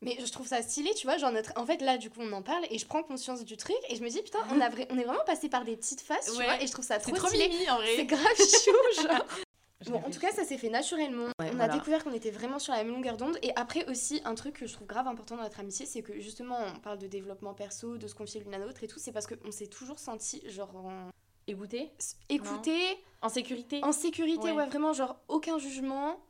Mais 0.00 0.16
je 0.18 0.32
trouve 0.32 0.46
ça 0.48 0.62
stylé, 0.62 0.92
tu 0.94 1.06
vois, 1.06 1.16
genre 1.18 1.30
notre... 1.30 1.52
En 1.56 1.64
fait, 1.66 1.80
là, 1.82 1.96
du 1.98 2.10
coup, 2.10 2.20
on 2.22 2.32
en 2.32 2.42
parle 2.42 2.64
et 2.70 2.78
je 2.78 2.86
prends 2.86 3.02
conscience 3.04 3.44
du 3.44 3.56
truc 3.56 3.76
et 3.88 3.94
je 3.94 4.02
me 4.02 4.08
dis, 4.08 4.20
putain, 4.22 4.40
on, 4.50 4.60
a 4.60 4.68
vra- 4.68 4.86
on 4.90 4.98
est 4.98 5.04
vraiment 5.04 5.22
passé 5.26 5.48
par 5.48 5.64
des 5.64 5.76
petites 5.76 6.00
phases, 6.00 6.24
tu 6.32 6.38
Ouais. 6.38 6.44
vois, 6.44 6.60
et 6.60 6.66
je 6.66 6.72
trouve 6.72 6.84
ça 6.84 6.98
C'est 6.98 7.02
trop, 7.12 7.16
trop 7.16 7.28
stylé. 7.28 7.48
mimi 7.48 7.70
en 7.70 7.76
vrai. 7.76 7.94
C'est 7.94 8.06
grave 8.06 8.22
chou, 8.36 9.02
genre. 9.02 9.24
Bon, 9.90 9.98
en 9.98 10.10
tout 10.10 10.20
cas, 10.20 10.30
ça 10.32 10.44
s'est 10.44 10.58
fait 10.58 10.68
naturellement. 10.68 11.24
Ouais, 11.38 11.48
on 11.50 11.56
voilà. 11.56 11.64
a 11.64 11.68
découvert 11.68 12.02
qu'on 12.04 12.12
était 12.12 12.30
vraiment 12.30 12.58
sur 12.58 12.72
la 12.72 12.82
même 12.84 12.92
longueur 12.92 13.16
d'onde. 13.16 13.38
Et 13.42 13.50
après 13.56 13.88
aussi, 13.90 14.20
un 14.24 14.34
truc 14.34 14.54
que 14.60 14.66
je 14.66 14.72
trouve 14.72 14.86
grave 14.86 15.06
important 15.08 15.36
dans 15.36 15.42
notre 15.42 15.60
amitié, 15.60 15.86
c'est 15.86 16.02
que 16.02 16.18
justement, 16.20 16.56
on 16.74 16.80
parle 16.80 16.98
de 16.98 17.06
développement 17.06 17.54
perso, 17.54 17.96
de 17.96 18.06
se 18.06 18.14
confier 18.14 18.40
l'une 18.40 18.54
à 18.54 18.58
l'autre 18.58 18.82
et 18.84 18.88
tout. 18.88 18.98
C'est 18.98 19.12
parce 19.12 19.26
qu'on 19.26 19.50
s'est 19.50 19.66
toujours 19.66 19.98
senti, 19.98 20.42
genre, 20.48 20.74
en... 20.76 21.08
Écoutez, 21.48 21.90
écouté, 22.28 22.78
en 23.20 23.28
sécurité? 23.28 23.80
en 23.82 23.90
sécurité, 23.92 24.44
Ouais. 24.44 24.52
ouais. 24.52 24.66
vraiment, 24.66 24.92
genre, 24.92 25.16
aucun 25.28 25.58
jugement, 25.58 26.20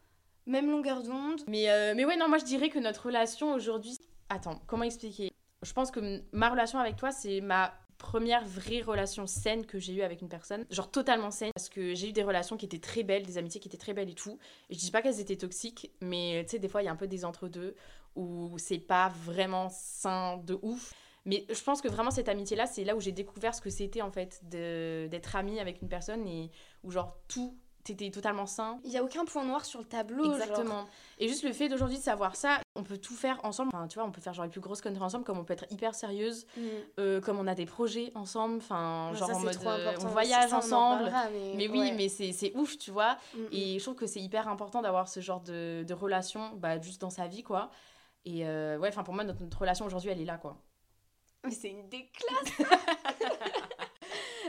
même 0.46 0.70
longueur 0.70 1.02
d'onde. 1.02 1.42
Mais, 1.48 1.70
euh, 1.70 1.92
mais 1.94 2.04
ouais, 2.06 2.16
non, 2.16 2.28
moi 2.28 2.38
je 2.38 2.44
dirais 2.44 2.70
que 2.70 2.78
notre 2.78 3.06
relation 3.06 3.52
aujourd'hui. 3.52 3.98
Attends, 4.30 4.60
comment 4.66 4.84
expliquer? 4.84 5.30
Je 5.62 5.72
pense 5.74 5.90
que 5.90 6.22
ma 6.32 6.48
relation 6.48 6.78
avec 6.78 6.96
toi, 6.96 7.12
c'est 7.12 7.40
ma 7.42 7.74
première 7.98 8.44
vraie 8.44 8.80
relation 8.80 9.26
saine 9.26 9.66
que 9.66 9.78
j'ai 9.78 9.94
eue 9.94 10.02
avec 10.02 10.22
une 10.22 10.28
personne. 10.28 10.64
Genre 10.70 10.90
totalement 10.90 11.30
saine. 11.30 11.50
Parce 11.54 11.68
que 11.68 11.94
j'ai 11.94 12.08
eu 12.08 12.12
des 12.12 12.22
relations 12.22 12.56
qui 12.56 12.66
étaient 12.66 12.78
très 12.78 13.02
belles, 13.02 13.24
des 13.24 13.38
amitiés 13.38 13.60
qui 13.60 13.68
étaient 13.68 13.76
très 13.76 13.94
belles 13.94 14.10
et 14.10 14.14
tout. 14.14 14.38
Et 14.70 14.74
je 14.74 14.78
dis 14.78 14.90
pas 14.90 15.02
qu'elles 15.02 15.20
étaient 15.20 15.36
toxiques, 15.36 15.92
mais 16.00 16.44
tu 16.44 16.52
sais, 16.52 16.58
des 16.58 16.68
fois 16.68 16.82
il 16.82 16.86
y 16.86 16.88
a 16.88 16.92
un 16.92 16.96
peu 16.96 17.06
des 17.06 17.24
entre-deux 17.24 17.74
où 18.16 18.58
c'est 18.58 18.78
pas 18.78 19.08
vraiment 19.24 19.68
sain 19.70 20.38
de 20.38 20.58
ouf. 20.62 20.92
Mais 21.24 21.46
je 21.48 21.62
pense 21.62 21.80
que 21.80 21.88
vraiment 21.88 22.10
cette 22.10 22.28
amitié-là, 22.28 22.66
c'est 22.66 22.84
là 22.84 22.96
où 22.96 23.00
j'ai 23.00 23.12
découvert 23.12 23.54
ce 23.54 23.60
que 23.60 23.70
c'était 23.70 24.02
en 24.02 24.10
fait 24.10 24.40
d'être 24.48 25.36
amie 25.36 25.60
avec 25.60 25.80
une 25.80 25.88
personne 25.88 26.26
et 26.26 26.50
où 26.82 26.90
genre 26.90 27.16
tout 27.28 27.56
était 27.90 28.10
totalement 28.10 28.46
sain. 28.46 28.80
Il 28.84 28.92
y 28.92 28.96
a 28.96 29.04
aucun 29.04 29.24
point 29.24 29.44
noir 29.44 29.64
sur 29.64 29.80
le 29.80 29.86
tableau. 29.86 30.24
genre. 30.24 30.34
Exactement. 30.34 30.86
Et 31.18 31.28
juste 31.28 31.42
le 31.44 31.52
fait 31.52 31.68
d'aujourd'hui 31.68 31.98
de 31.98 32.02
savoir 32.02 32.36
ça, 32.36 32.60
on 32.74 32.84
peut 32.84 32.96
tout 32.96 33.14
faire 33.14 33.38
ensemble. 33.44 33.70
Enfin, 33.74 33.86
tu 33.86 33.98
vois, 33.98 34.08
on 34.08 34.12
peut 34.12 34.22
faire 34.22 34.32
genre 34.32 34.46
les 34.46 34.50
plus 34.50 34.62
grosses 34.62 34.80
conneries 34.80 35.02
ensemble, 35.04 35.24
comme 35.24 35.38
on 35.38 35.44
peut 35.44 35.52
être 35.52 35.66
hyper 35.70 35.94
sérieuse, 35.94 36.46
Mm. 36.56 36.60
euh, 37.00 37.20
comme 37.20 37.38
on 37.38 37.46
a 37.46 37.54
des 37.54 37.66
projets 37.66 38.12
ensemble, 38.14 38.56
enfin, 38.56 39.10
Ouais, 39.12 39.18
genre 39.18 39.28
ça, 39.28 39.36
en 39.36 39.40
mode 39.40 39.58
euh, 39.66 39.94
on 40.00 40.06
voyage 40.06 40.48
ça, 40.50 40.56
on 40.56 40.60
en 40.60 40.64
ensemble. 40.64 41.10
parlera, 41.10 41.30
mais, 41.30 41.52
mais 41.56 41.68
oui, 41.68 41.78
ouais. 41.80 41.92
mais 41.92 42.08
c'est 42.08 42.32
c'est 42.32 42.54
ouf, 42.56 42.78
tu 42.78 42.90
vois. 42.90 43.18
Mm, 43.34 43.38
mm. 43.40 43.48
Et 43.52 43.78
je 43.78 43.84
trouve 43.84 43.96
que 43.96 44.06
c'est 44.06 44.20
hyper 44.20 44.48
important 44.48 44.80
d'avoir 44.80 45.08
ce 45.08 45.20
genre 45.20 45.40
de, 45.42 45.84
de 45.86 45.94
relation, 45.94 46.52
bah, 46.56 46.80
juste 46.80 47.00
dans 47.02 47.10
sa 47.10 47.26
vie, 47.26 47.42
quoi. 47.42 47.70
Et 48.24 48.46
euh, 48.46 48.78
ouais, 48.78 48.88
enfin, 48.88 49.02
pour 49.02 49.12
moi, 49.14 49.24
notre, 49.24 49.42
notre 49.42 49.58
relation 49.58 49.84
aujourd'hui, 49.84 50.10
elle 50.10 50.20
est 50.20 50.24
là, 50.24 50.38
quoi. 50.38 50.56
Mais 51.44 51.50
c'est 51.50 51.70
une 51.70 51.88
déclasse 51.88 52.58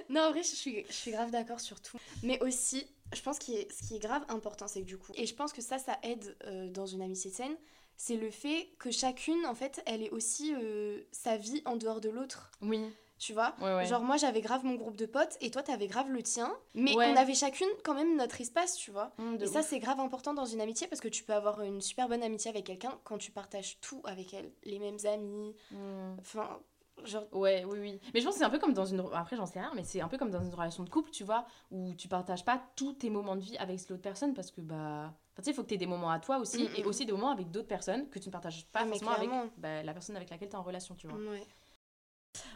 Non, 0.09 0.21
en 0.21 0.31
vrai, 0.31 0.43
je 0.43 0.55
suis, 0.55 0.85
je 0.87 0.93
suis 0.93 1.11
grave 1.11 1.31
d'accord 1.31 1.59
sur 1.59 1.79
tout. 1.81 1.97
Mais 2.23 2.41
aussi, 2.43 2.85
je 3.13 3.21
pense 3.21 3.39
que 3.39 3.45
ce 3.45 3.87
qui 3.87 3.95
est 3.95 3.99
grave 3.99 4.23
important, 4.29 4.67
c'est 4.67 4.81
que 4.81 4.85
du 4.85 4.97
coup, 4.97 5.11
et 5.15 5.25
je 5.25 5.33
pense 5.33 5.53
que 5.53 5.61
ça, 5.61 5.79
ça 5.79 5.97
aide 6.03 6.35
dans 6.71 6.85
une 6.85 7.01
amitié 7.01 7.31
saine, 7.31 7.55
c'est 7.97 8.17
le 8.17 8.29
fait 8.31 8.69
que 8.79 8.91
chacune, 8.91 9.45
en 9.45 9.55
fait, 9.55 9.81
elle 9.85 10.01
ait 10.03 10.09
aussi 10.11 10.53
euh, 10.55 11.01
sa 11.11 11.37
vie 11.37 11.61
en 11.65 11.75
dehors 11.75 12.01
de 12.01 12.09
l'autre. 12.09 12.51
Oui, 12.61 12.81
Tu 13.19 13.31
vois? 13.31 13.55
Ouais, 13.61 13.73
ouais. 13.75 13.85
Genre, 13.85 14.01
moi, 14.01 14.17
j'avais 14.17 14.41
grave 14.41 14.65
mon 14.65 14.75
groupe 14.75 14.97
de 14.97 15.05
potes 15.05 15.37
et 15.39 15.49
toi, 15.49 15.63
t'avais 15.63 15.87
grave 15.87 16.09
le 16.11 16.21
tien. 16.21 16.53
Mais 16.73 16.93
Ouais. 16.95 17.07
on 17.09 17.15
avait 17.15 17.35
chacune 17.35 17.67
quand 17.85 17.93
même 17.93 18.17
notre 18.17 18.41
espace, 18.41 18.75
tu 18.75 18.91
vois. 18.91 19.13
Mm, 19.17 19.37
de 19.37 19.43
Et 19.45 19.47
ça, 19.47 19.61
c'est 19.61 19.79
grave 19.79 19.99
important 20.01 20.33
dans 20.33 20.45
une 20.45 20.59
amitié 20.59 20.87
parce 20.87 20.99
que 20.99 21.07
tu 21.07 21.23
peux 21.23 21.33
avoir 21.33 21.61
une 21.61 21.79
super 21.79 22.09
bonne 22.09 22.23
amitié 22.23 22.49
avec 22.49 22.65
quelqu'un 22.65 22.99
quand 23.05 23.17
tu 23.17 23.31
partages 23.31 23.79
tout 23.79 24.01
avec 24.03 24.33
elle. 24.33 24.51
Les 24.63 24.79
mêmes 24.79 24.97
amis. 25.05 25.55
Mm. 25.71 26.15
Enfin, 26.19 26.59
genre. 27.05 27.23
Ouais, 27.31 27.65
oui, 27.67 27.79
oui. 27.79 27.99
Mais 28.13 28.19
je 28.19 28.25
pense 28.25 28.35
que 28.35 28.39
c'est 28.39 28.45
un 28.45 28.49
peu 28.49 28.59
comme 28.59 28.73
dans 28.73 28.85
une. 28.85 29.03
Après, 29.13 29.35
j'en 29.35 29.45
sais 29.45 29.59
rien, 29.59 29.71
mais 29.75 29.83
c'est 29.83 30.01
un 30.01 30.07
peu 30.07 30.17
comme 30.17 30.31
dans 30.31 30.43
une 30.43 30.53
relation 30.53 30.83
de 30.83 30.89
couple, 30.89 31.11
tu 31.11 31.23
vois, 31.23 31.45
où 31.71 31.93
tu 31.95 32.07
partages 32.07 32.45
pas 32.45 32.61
tous 32.75 32.93
tes 32.93 33.09
moments 33.09 33.35
de 33.35 33.41
vie 33.41 33.57
avec 33.57 33.87
l'autre 33.89 34.01
personne 34.01 34.33
parce 34.33 34.51
que, 34.51 34.61
bah. 34.61 35.13
Enfin, 35.33 35.41
tu 35.41 35.45
sais, 35.45 35.51
il 35.51 35.53
faut 35.55 35.63
que 35.63 35.69
tu 35.69 35.73
aies 35.73 35.77
des 35.77 35.87
moments 35.87 36.11
à 36.11 36.19
toi 36.19 36.37
aussi 36.37 36.63
Mm, 36.65 36.75
et 36.75 36.83
mm. 36.83 36.87
aussi 36.87 37.05
des 37.07 37.11
moments 37.11 37.31
avec 37.31 37.49
d'autres 37.49 37.67
personnes 37.67 38.07
que 38.09 38.19
tu 38.19 38.29
ne 38.29 38.31
partages 38.31 38.67
pas 38.67 38.81
Ah, 38.83 38.85
forcément 38.85 39.11
avec 39.11 39.29
bah, 39.57 39.81
la 39.81 39.93
personne 39.93 40.15
avec 40.15 40.29
laquelle 40.29 40.49
tu 40.49 40.55
es 40.55 40.57
en 40.59 40.63
relation, 40.63 40.93
tu 40.93 41.07
vois. 41.07 41.17
Ouais. 41.17 41.41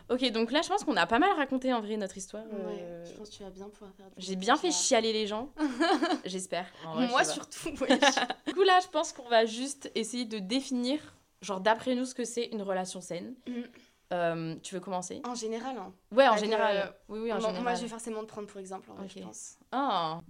Ok, 0.09 0.31
donc 0.31 0.51
là, 0.51 0.61
je 0.61 0.69
pense 0.69 0.83
qu'on 0.83 0.95
a 0.95 1.05
pas 1.05 1.19
mal 1.19 1.35
raconté 1.35 1.73
en 1.73 1.81
vrai 1.81 1.97
notre 1.97 2.17
histoire. 2.17 2.45
Ouais, 2.45 2.79
euh, 2.79 3.05
je 3.05 3.13
pense 3.13 3.29
que 3.29 3.35
tu 3.35 3.43
vas 3.43 3.49
bien 3.49 3.67
pouvoir 3.69 3.93
faire 3.93 4.05
J'ai 4.17 4.35
bien 4.35 4.55
fait 4.55 4.71
chialer 4.71 5.11
les 5.11 5.27
gens. 5.27 5.49
J'espère. 6.25 6.65
Moi 6.85 7.23
je 7.23 7.31
surtout, 7.31 7.69
ouais. 7.81 7.99
Du 8.47 8.53
coup, 8.53 8.63
là, 8.63 8.79
je 8.81 8.87
pense 8.87 9.11
qu'on 9.11 9.27
va 9.27 9.45
juste 9.45 9.91
essayer 9.95 10.25
de 10.25 10.39
définir, 10.39 10.99
genre 11.41 11.59
d'après 11.59 11.93
nous, 11.95 12.05
ce 12.05 12.15
que 12.15 12.23
c'est 12.23 12.45
une 12.45 12.61
relation 12.61 13.01
saine. 13.01 13.35
Mm. 13.47 13.61
Euh, 14.13 14.55
tu 14.63 14.73
veux 14.75 14.79
commencer? 14.79 15.21
En 15.25 15.35
général, 15.35 15.77
hein. 15.77 15.93
Ouais, 16.11 16.27
en 16.27 16.37
général. 16.37 16.95
Oui, 17.09 17.19
oui, 17.19 17.31
en 17.33 17.35
Bon, 17.35 17.41
général. 17.41 17.63
Moi, 17.63 17.73
je 17.75 17.81
vais 17.81 17.87
forcément 17.89 18.21
te 18.21 18.27
prendre 18.27 18.47
pour 18.47 18.59
exemple, 18.59 18.89
en 18.91 18.95
vrai, 18.95 19.05
Ok. 19.05 19.11
je 19.17 19.19
pense. 19.23 19.57
Ah, 19.71 20.21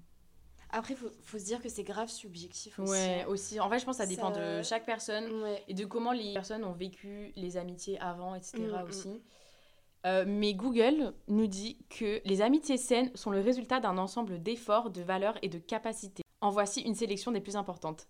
Après, 0.71 0.95
faut, 0.95 1.09
faut 1.21 1.37
se 1.39 1.45
dire 1.45 1.61
que 1.61 1.69
c'est 1.69 1.83
grave 1.83 2.09
subjectif 2.09 2.77
aussi. 2.79 2.91
ouais, 2.91 3.21
hein. 3.21 3.27
aussi. 3.29 3.59
En 3.59 3.69
fait, 3.69 3.79
je 3.79 3.85
pense 3.85 3.97
que 3.97 4.03
ça 4.03 4.09
dépend 4.09 4.33
Ça- 4.33 4.57
de 4.57 4.63
chaque 4.63 4.85
personne 4.85 5.43
Ouais. 5.43 5.63
et 5.67 5.73
de 5.73 5.85
comment 5.85 6.11
les 6.11 6.33
personnes 6.33 6.63
ont 6.65 6.73
vécu 6.73 7.31
les 7.35 7.55
amitiés 7.55 7.97
avant, 8.01 8.35
etc. 8.35 8.57
Mm, 8.59 8.65
mm. 8.83 8.83
aussi. 8.89 9.21
Euh, 10.05 10.25
mais 10.27 10.53
Google 10.53 11.13
nous 11.27 11.47
dit 11.47 11.77
que 11.89 12.21
les 12.25 12.41
amitiés 12.41 12.77
saines 12.77 13.11
sont 13.15 13.31
le 13.31 13.39
résultat 13.39 13.79
d'un 13.79 13.97
ensemble 13.97 14.41
d'efforts, 14.41 14.89
de 14.89 15.01
valeurs 15.01 15.37
et 15.41 15.49
de 15.49 15.57
capacités. 15.59 16.23
En 16.41 16.49
voici 16.49 16.81
une 16.81 16.95
sélection 16.95 17.31
des 17.31 17.41
plus 17.41 17.55
importantes. 17.55 18.07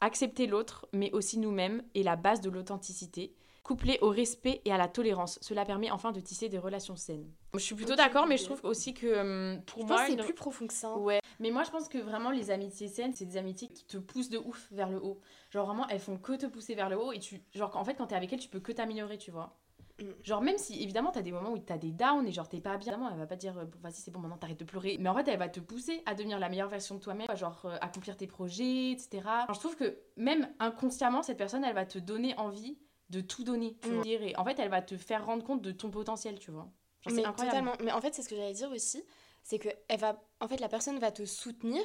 Accepter 0.00 0.46
l'autre, 0.46 0.86
mais 0.92 1.10
aussi 1.12 1.38
nous-mêmes, 1.38 1.82
est 1.94 2.02
la 2.02 2.16
base 2.16 2.40
de 2.40 2.50
l'authenticité. 2.50 3.34
Couplé 3.66 3.98
au 4.00 4.10
respect 4.10 4.62
et 4.64 4.70
à 4.70 4.78
la 4.78 4.86
tolérance, 4.86 5.40
cela 5.42 5.64
permet 5.64 5.90
enfin 5.90 6.12
de 6.12 6.20
tisser 6.20 6.48
des 6.48 6.56
relations 6.56 6.94
saines. 6.94 7.28
Je 7.52 7.58
suis 7.58 7.74
plutôt 7.74 7.96
d'accord, 7.96 8.28
mais 8.28 8.36
je 8.36 8.44
trouve 8.44 8.60
aussi 8.62 8.94
que 8.94 9.08
hum, 9.56 9.60
pour 9.66 9.82
Je 9.82 9.86
moi, 9.88 10.04
c'est 10.06 10.12
une- 10.12 10.20
plus 10.22 10.34
profond 10.34 10.68
que 10.68 10.72
ça. 10.72 10.86
hein. 10.90 10.98
Ouais, 10.98 11.20
mais 11.40 11.50
moi 11.50 11.64
je 11.64 11.72
pense 11.72 11.88
que 11.88 11.98
vraiment 11.98 12.30
les 12.30 12.52
amitiés 12.52 12.86
saines, 12.86 13.12
c'est 13.12 13.24
des 13.24 13.38
amitiés 13.38 13.66
qui 13.66 13.84
te 13.84 13.96
poussent 13.96 14.30
de 14.30 14.38
ouf 14.38 14.68
vers 14.70 14.88
le 14.88 15.02
haut. 15.02 15.20
Genre 15.50 15.66
vraiment, 15.66 15.88
elles 15.88 15.98
font 15.98 16.16
que 16.16 16.34
te 16.36 16.46
pousser 16.46 16.76
vers 16.76 16.88
le 16.88 16.96
haut 16.96 17.10
et 17.10 17.18
tu 17.18 17.42
genre 17.56 17.76
en 17.76 17.82
fait 17.84 17.94
quand 17.94 18.06
t'es 18.06 18.14
avec 18.14 18.32
elles, 18.32 18.38
tu 18.38 18.48
peux 18.48 18.60
que 18.60 18.70
t'améliorer, 18.70 19.18
tu 19.18 19.32
vois. 19.32 19.58
Mm. 20.00 20.04
Genre 20.22 20.42
même 20.42 20.58
si 20.58 20.80
évidemment 20.80 21.10
t'as 21.10 21.22
des 21.22 21.32
moments 21.32 21.50
où 21.50 21.58
t'as 21.58 21.78
des 21.78 21.90
downs 21.90 22.28
et 22.28 22.30
genre 22.30 22.48
t'es 22.48 22.60
pas 22.60 22.76
bien, 22.76 22.92
évidemment 22.92 23.10
elle 23.10 23.18
va 23.18 23.26
pas 23.26 23.34
te 23.34 23.40
dire 23.40 23.58
euh, 23.58 23.64
Bon, 23.64 23.78
vas-y 23.82 23.94
c'est 23.94 24.12
bon 24.12 24.20
maintenant 24.20 24.36
t'arrêtes 24.36 24.60
de 24.60 24.64
pleurer, 24.64 24.96
mais 25.00 25.08
en 25.08 25.14
fait 25.16 25.26
elle 25.26 25.38
va 25.40 25.48
te 25.48 25.58
pousser 25.58 26.02
à 26.06 26.14
devenir 26.14 26.38
la 26.38 26.48
meilleure 26.48 26.68
version 26.68 26.94
de 26.94 27.00
toi-même, 27.00 27.26
genre 27.34 27.62
euh, 27.64 27.76
accomplir 27.80 28.16
tes 28.16 28.28
projets, 28.28 28.92
etc. 28.92 29.22
Je 29.52 29.58
trouve 29.58 29.74
que 29.74 29.98
même 30.16 30.48
inconsciemment 30.60 31.22
cette 31.24 31.38
personne 31.38 31.64
elle 31.64 31.74
va 31.74 31.84
te 31.86 31.98
donner 31.98 32.36
envie 32.36 32.78
de 33.10 33.20
tout 33.20 33.44
donner, 33.44 33.76
tu 33.82 33.88
Mm. 33.90 33.94
vois. 33.94 34.06
Et 34.06 34.36
en 34.36 34.44
fait 34.44 34.58
elle 34.58 34.68
va 34.70 34.82
te 34.82 34.96
faire 34.96 35.24
rendre 35.26 35.44
compte 35.44 35.62
de 35.62 35.72
ton 35.72 35.90
potentiel, 35.90 36.38
tu 36.38 36.50
vois. 36.50 36.68
Genre, 37.02 37.14
mais 37.14 37.24
incroyable. 37.24 37.58
totalement. 37.58 37.84
Mais 37.84 37.92
en 37.92 38.00
fait, 38.00 38.14
c'est 38.14 38.22
ce 38.22 38.28
que 38.28 38.34
j'allais 38.36 38.52
dire 38.54 38.70
aussi, 38.72 39.04
c'est 39.44 39.58
que 39.60 39.68
elle 39.88 40.00
va, 40.00 40.20
en 40.40 40.48
fait, 40.48 40.58
la 40.60 40.68
personne 40.68 40.98
va 40.98 41.12
te 41.12 41.24
soutenir. 41.24 41.84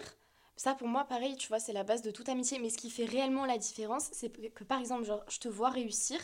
Ça, 0.56 0.74
pour 0.74 0.88
moi, 0.88 1.04
pareil, 1.06 1.36
tu 1.36 1.48
vois, 1.48 1.60
c'est 1.60 1.74
la 1.74 1.84
base 1.84 2.02
de 2.02 2.10
toute 2.12 2.28
amitié. 2.30 2.58
Mais 2.60 2.70
ce 2.70 2.78
qui 2.78 2.90
fait 2.90 3.06
réellement 3.06 3.46
la 3.46 3.58
différence, 3.60 4.10
c'est 4.14 4.30
que, 4.54 4.64
par 4.64 4.80
exemple, 4.80 5.04
genre, 5.04 5.24
je 5.30 5.40
te 5.40 5.48
vois 5.48 5.70
réussir. 5.70 6.20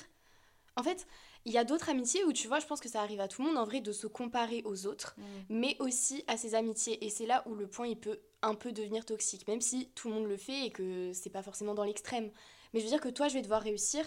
En 0.75 0.83
fait, 0.83 1.05
il 1.45 1.51
y 1.51 1.57
a 1.57 1.63
d'autres 1.63 1.89
amitiés 1.89 2.23
où, 2.23 2.33
tu 2.33 2.47
vois, 2.47 2.59
je 2.59 2.65
pense 2.65 2.79
que 2.79 2.89
ça 2.89 3.01
arrive 3.01 3.19
à 3.19 3.27
tout 3.27 3.41
le 3.43 3.47
monde, 3.49 3.57
en 3.57 3.65
vrai, 3.65 3.81
de 3.81 3.91
se 3.91 4.07
comparer 4.07 4.61
aux 4.65 4.85
autres, 4.87 5.15
Mm. 5.17 5.23
mais 5.49 5.75
aussi 5.79 6.23
à 6.27 6.37
ses 6.37 6.55
amitiés. 6.55 7.03
Et 7.05 7.09
c'est 7.09 7.25
là 7.27 7.43
où 7.47 7.53
le 7.55 7.67
point, 7.67 7.87
il 7.87 7.99
peut 7.99 8.19
un 8.41 8.55
peu 8.55 8.71
devenir 8.71 9.05
toxique, 9.05 9.47
même 9.47 9.61
si 9.61 9.89
tout 9.95 10.07
le 10.09 10.15
monde 10.15 10.27
le 10.27 10.37
fait 10.37 10.65
et 10.65 10.71
que 10.71 11.11
c'est 11.13 11.29
pas 11.31 11.41
forcément 11.43 11.73
dans 11.75 11.83
l'extrême. 11.83 12.31
Mais 12.73 12.79
je 12.79 12.85
veux 12.85 12.91
dire 12.91 13.01
que 13.01 13.09
toi, 13.09 13.27
je 13.27 13.33
vais 13.35 13.41
te 13.43 13.47
voir 13.47 13.61
réussir. 13.61 14.05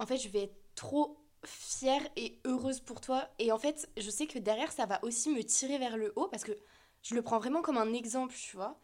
En 0.00 0.06
fait, 0.06 0.16
je 0.16 0.28
vais 0.28 0.44
être 0.44 0.56
trop 0.74 1.18
fière 1.44 2.02
et 2.16 2.40
heureuse 2.46 2.80
pour 2.80 3.00
toi. 3.00 3.28
Et 3.38 3.52
en 3.52 3.58
fait, 3.58 3.88
je 3.98 4.10
sais 4.10 4.26
que 4.26 4.38
derrière, 4.38 4.72
ça 4.72 4.86
va 4.86 4.98
aussi 5.04 5.30
me 5.30 5.42
tirer 5.42 5.76
vers 5.78 5.96
le 5.98 6.12
haut 6.16 6.26
parce 6.28 6.42
que 6.42 6.52
je 7.02 7.14
le 7.14 7.22
prends 7.22 7.38
vraiment 7.38 7.60
comme 7.60 7.76
un 7.76 7.92
exemple, 7.92 8.34
tu 8.34 8.56
vois. 8.56 8.78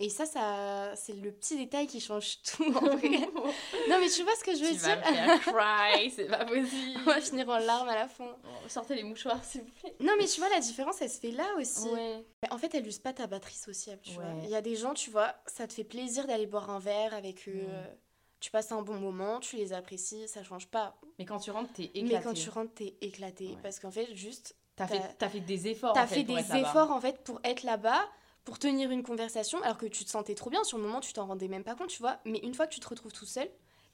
Et 0.00 0.08
ça, 0.08 0.24
ça 0.24 0.96
c'est 0.96 1.12
le 1.12 1.30
petit 1.30 1.58
détail 1.58 1.86
qui 1.86 2.00
change 2.00 2.40
tout 2.56 2.64
en 2.74 2.96
vrai. 2.96 3.10
non, 3.88 3.98
mais 4.00 4.08
tu 4.08 4.22
vois 4.22 4.34
ce 4.34 4.44
que 4.44 4.54
je 4.56 4.64
veux 4.64 4.72
tu 4.72 4.78
vas 4.78 4.96
dire? 4.96 5.10
me 5.10 5.38
faire 5.38 5.40
cry, 5.54 6.10
c'est 6.10 6.24
pas 6.24 6.46
possible. 6.46 7.00
On 7.00 7.10
va 7.10 7.20
finir 7.20 7.48
en 7.50 7.58
larmes 7.58 7.88
à 7.90 7.94
la 7.94 8.08
fin. 8.08 8.34
Sortez 8.66 8.94
les 8.94 9.04
mouchoirs, 9.04 9.44
s'il 9.44 9.60
vous 9.60 9.70
plaît. 9.80 9.94
Non, 10.00 10.14
mais 10.18 10.26
tu 10.26 10.40
vois, 10.40 10.48
la 10.48 10.60
différence, 10.60 11.02
elle 11.02 11.10
se 11.10 11.20
fait 11.20 11.32
là 11.32 11.46
aussi. 11.58 11.88
Ouais. 11.88 12.24
En 12.50 12.56
fait, 12.56 12.74
elle 12.74 12.86
use 12.86 12.98
pas 12.98 13.12
ta 13.12 13.26
batterie 13.26 13.54
sociale, 13.54 14.00
tu 14.02 14.14
vois. 14.14 14.24
Il 14.42 14.48
y 14.48 14.56
a 14.56 14.62
des 14.62 14.74
gens, 14.74 14.94
tu 14.94 15.10
vois, 15.10 15.34
ça 15.46 15.66
te 15.66 15.74
fait 15.74 15.84
plaisir 15.84 16.26
d'aller 16.26 16.46
boire 16.46 16.70
un 16.70 16.78
verre 16.78 17.12
avec 17.12 17.46
eux. 17.46 17.52
Ouais. 17.52 17.98
Tu 18.42 18.50
passes 18.50 18.72
un 18.72 18.82
bon 18.82 18.98
moment, 18.98 19.38
tu 19.38 19.54
les 19.54 19.72
apprécies, 19.72 20.26
ça 20.26 20.42
change 20.42 20.66
pas. 20.66 20.96
Mais 21.16 21.24
quand 21.24 21.38
tu 21.38 21.52
rentres, 21.52 21.72
t'es 21.74 21.84
éclaté. 21.84 22.02
Mais 22.02 22.20
quand 22.20 22.34
tu 22.34 22.50
rentres, 22.50 22.74
t'es 22.74 22.96
éclaté. 23.00 23.50
Ouais. 23.50 23.56
Parce 23.62 23.78
qu'en 23.78 23.92
fait, 23.92 24.12
juste, 24.16 24.56
T'as 24.74 24.88
fait, 24.88 25.28
fait 25.28 25.38
des 25.40 25.68
efforts. 25.68 25.92
T'as 25.92 26.08
fait, 26.08 26.16
fait 26.16 26.22
des 26.24 26.56
efforts 26.56 26.90
en 26.90 27.00
fait 27.00 27.22
pour 27.22 27.40
être 27.44 27.62
là-bas, 27.62 28.04
pour 28.44 28.58
tenir 28.58 28.90
une 28.90 29.04
conversation, 29.04 29.62
alors 29.62 29.78
que 29.78 29.86
tu 29.86 30.04
te 30.04 30.10
sentais 30.10 30.34
trop 30.34 30.50
bien. 30.50 30.64
Sur 30.64 30.78
le 30.78 30.82
moment, 30.82 30.98
tu 31.00 31.12
t'en 31.12 31.26
rendais 31.26 31.46
même 31.46 31.62
pas 31.62 31.76
compte, 31.76 31.90
tu 31.90 32.00
vois. 32.02 32.18
Mais 32.24 32.40
une 32.40 32.52
fois 32.52 32.66
que 32.66 32.74
tu 32.74 32.80
te 32.80 32.88
retrouves 32.88 33.12
tout 33.12 33.26
seul, 33.26 33.48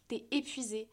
t'es 0.08 0.26
épuisé. 0.30 0.88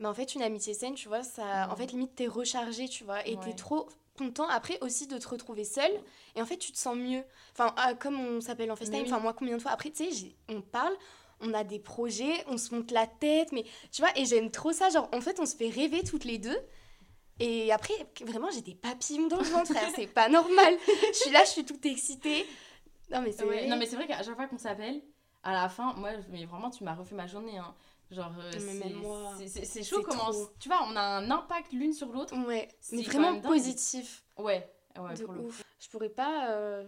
Mais 0.00 0.08
en 0.08 0.14
fait, 0.14 0.34
une 0.34 0.42
amitié 0.42 0.74
saine, 0.74 0.96
tu 0.96 1.06
vois, 1.06 1.22
ça, 1.22 1.68
en 1.70 1.76
fait, 1.76 1.92
limite, 1.92 2.16
t'es 2.16 2.26
rechargé, 2.26 2.88
tu 2.88 3.04
vois, 3.04 3.24
et 3.24 3.36
Ouais. 3.36 3.44
t'es 3.44 3.52
trop 3.52 3.88
content 4.18 4.48
après 4.48 4.78
aussi 4.80 5.06
de 5.06 5.16
te 5.16 5.28
retrouver 5.28 5.62
seul. 5.62 5.92
Et 6.34 6.42
en 6.42 6.46
fait, 6.46 6.56
tu 6.56 6.72
te 6.72 6.78
sens 6.78 6.96
mieux. 6.96 7.22
Enfin, 7.52 7.72
ah, 7.76 7.94
comme 7.94 8.18
on 8.18 8.40
s'appelle 8.40 8.72
en 8.72 8.76
FaceTime, 8.76 9.02
oui. 9.02 9.12
enfin, 9.12 9.20
moi, 9.20 9.32
combien 9.32 9.56
de 9.56 9.62
fois 9.62 9.70
après, 9.70 9.90
tu 9.90 10.10
sais, 10.10 10.34
on 10.48 10.60
parle. 10.60 10.94
On 11.40 11.54
a 11.54 11.64
des 11.64 11.78
projets, 11.78 12.44
on 12.48 12.58
se 12.58 12.74
monte 12.74 12.90
la 12.90 13.06
tête, 13.06 13.52
mais 13.52 13.64
tu 13.92 14.02
vois, 14.02 14.10
et 14.18 14.24
j'aime 14.26 14.50
trop 14.50 14.72
ça. 14.72 14.90
Genre, 14.90 15.08
en 15.12 15.20
fait, 15.20 15.40
on 15.40 15.46
se 15.46 15.56
fait 15.56 15.70
rêver 15.70 16.02
toutes 16.02 16.24
les 16.24 16.38
deux. 16.38 16.58
Et 17.38 17.72
après, 17.72 17.94
vraiment, 18.22 18.50
j'ai 18.50 18.60
des 18.60 18.74
papillons 18.74 19.26
dans 19.28 19.38
le 19.38 19.44
ventre, 19.44 19.72
frère, 19.72 19.88
c'est 19.96 20.06
pas 20.06 20.28
normal. 20.28 20.76
Je 21.12 21.16
suis 21.16 21.30
là, 21.30 21.42
je 21.44 21.50
suis 21.50 21.64
toute 21.64 21.84
excitée. 21.86 22.46
Non, 23.10 23.22
mais 23.22 23.32
c'est 23.32 23.44
Ouais, 23.44 23.66
vrai. 23.66 23.86
Vrai 23.86 24.06
qu'à 24.06 24.22
chaque 24.22 24.36
fois 24.36 24.46
qu'on 24.46 24.58
s'appelle, 24.58 25.02
à 25.42 25.52
la 25.54 25.68
fin, 25.70 25.94
moi, 25.94 26.10
mais 26.28 26.44
vraiment, 26.44 26.68
tu 26.70 26.84
m'as 26.84 26.94
refait 26.94 27.14
ma 27.14 27.26
journée. 27.26 27.56
hein. 27.56 27.74
Genre, 28.10 28.32
euh, 28.38 28.50
c'est- 29.46 29.82
chaud 29.84 30.02
comment. 30.02 30.30
Tu 30.58 30.68
vois, 30.68 30.80
on 30.88 30.96
a 30.96 31.00
un 31.00 31.30
impact 31.30 31.72
l'une 31.72 31.92
sur 31.94 32.08
l'autre. 32.12 32.36
Ouais, 32.46 32.68
mais 32.92 33.02
vraiment 33.02 33.40
positif. 33.40 34.24
Ouais, 34.36 34.68
ouais, 34.98 35.14
de 35.14 35.24
pour 35.24 35.32
le 35.32 35.40
ouf. 35.42 35.62
Je 35.78 35.88
pourrais 35.88 36.08
pas. 36.10 36.50
euh, 36.50 36.84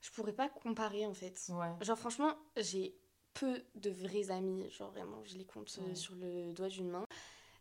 Je 0.00 0.10
pourrais 0.12 0.32
pas 0.32 0.48
comparer 0.48 1.04
en 1.04 1.12
fait. 1.12 1.38
Ouais. 1.50 1.68
Genre, 1.82 1.98
franchement, 1.98 2.34
j'ai 2.56 2.96
peu 3.40 3.62
de 3.74 3.90
vrais 3.90 4.30
amis. 4.30 4.68
Genre, 4.70 4.90
vraiment, 4.90 5.22
je 5.24 5.36
les 5.36 5.44
compte 5.44 5.74
euh, 5.80 5.88
Ouais. 5.88 5.94
sur 5.94 6.14
le 6.14 6.52
doigt 6.52 6.68
d'une 6.68 6.88
main. 6.90 7.04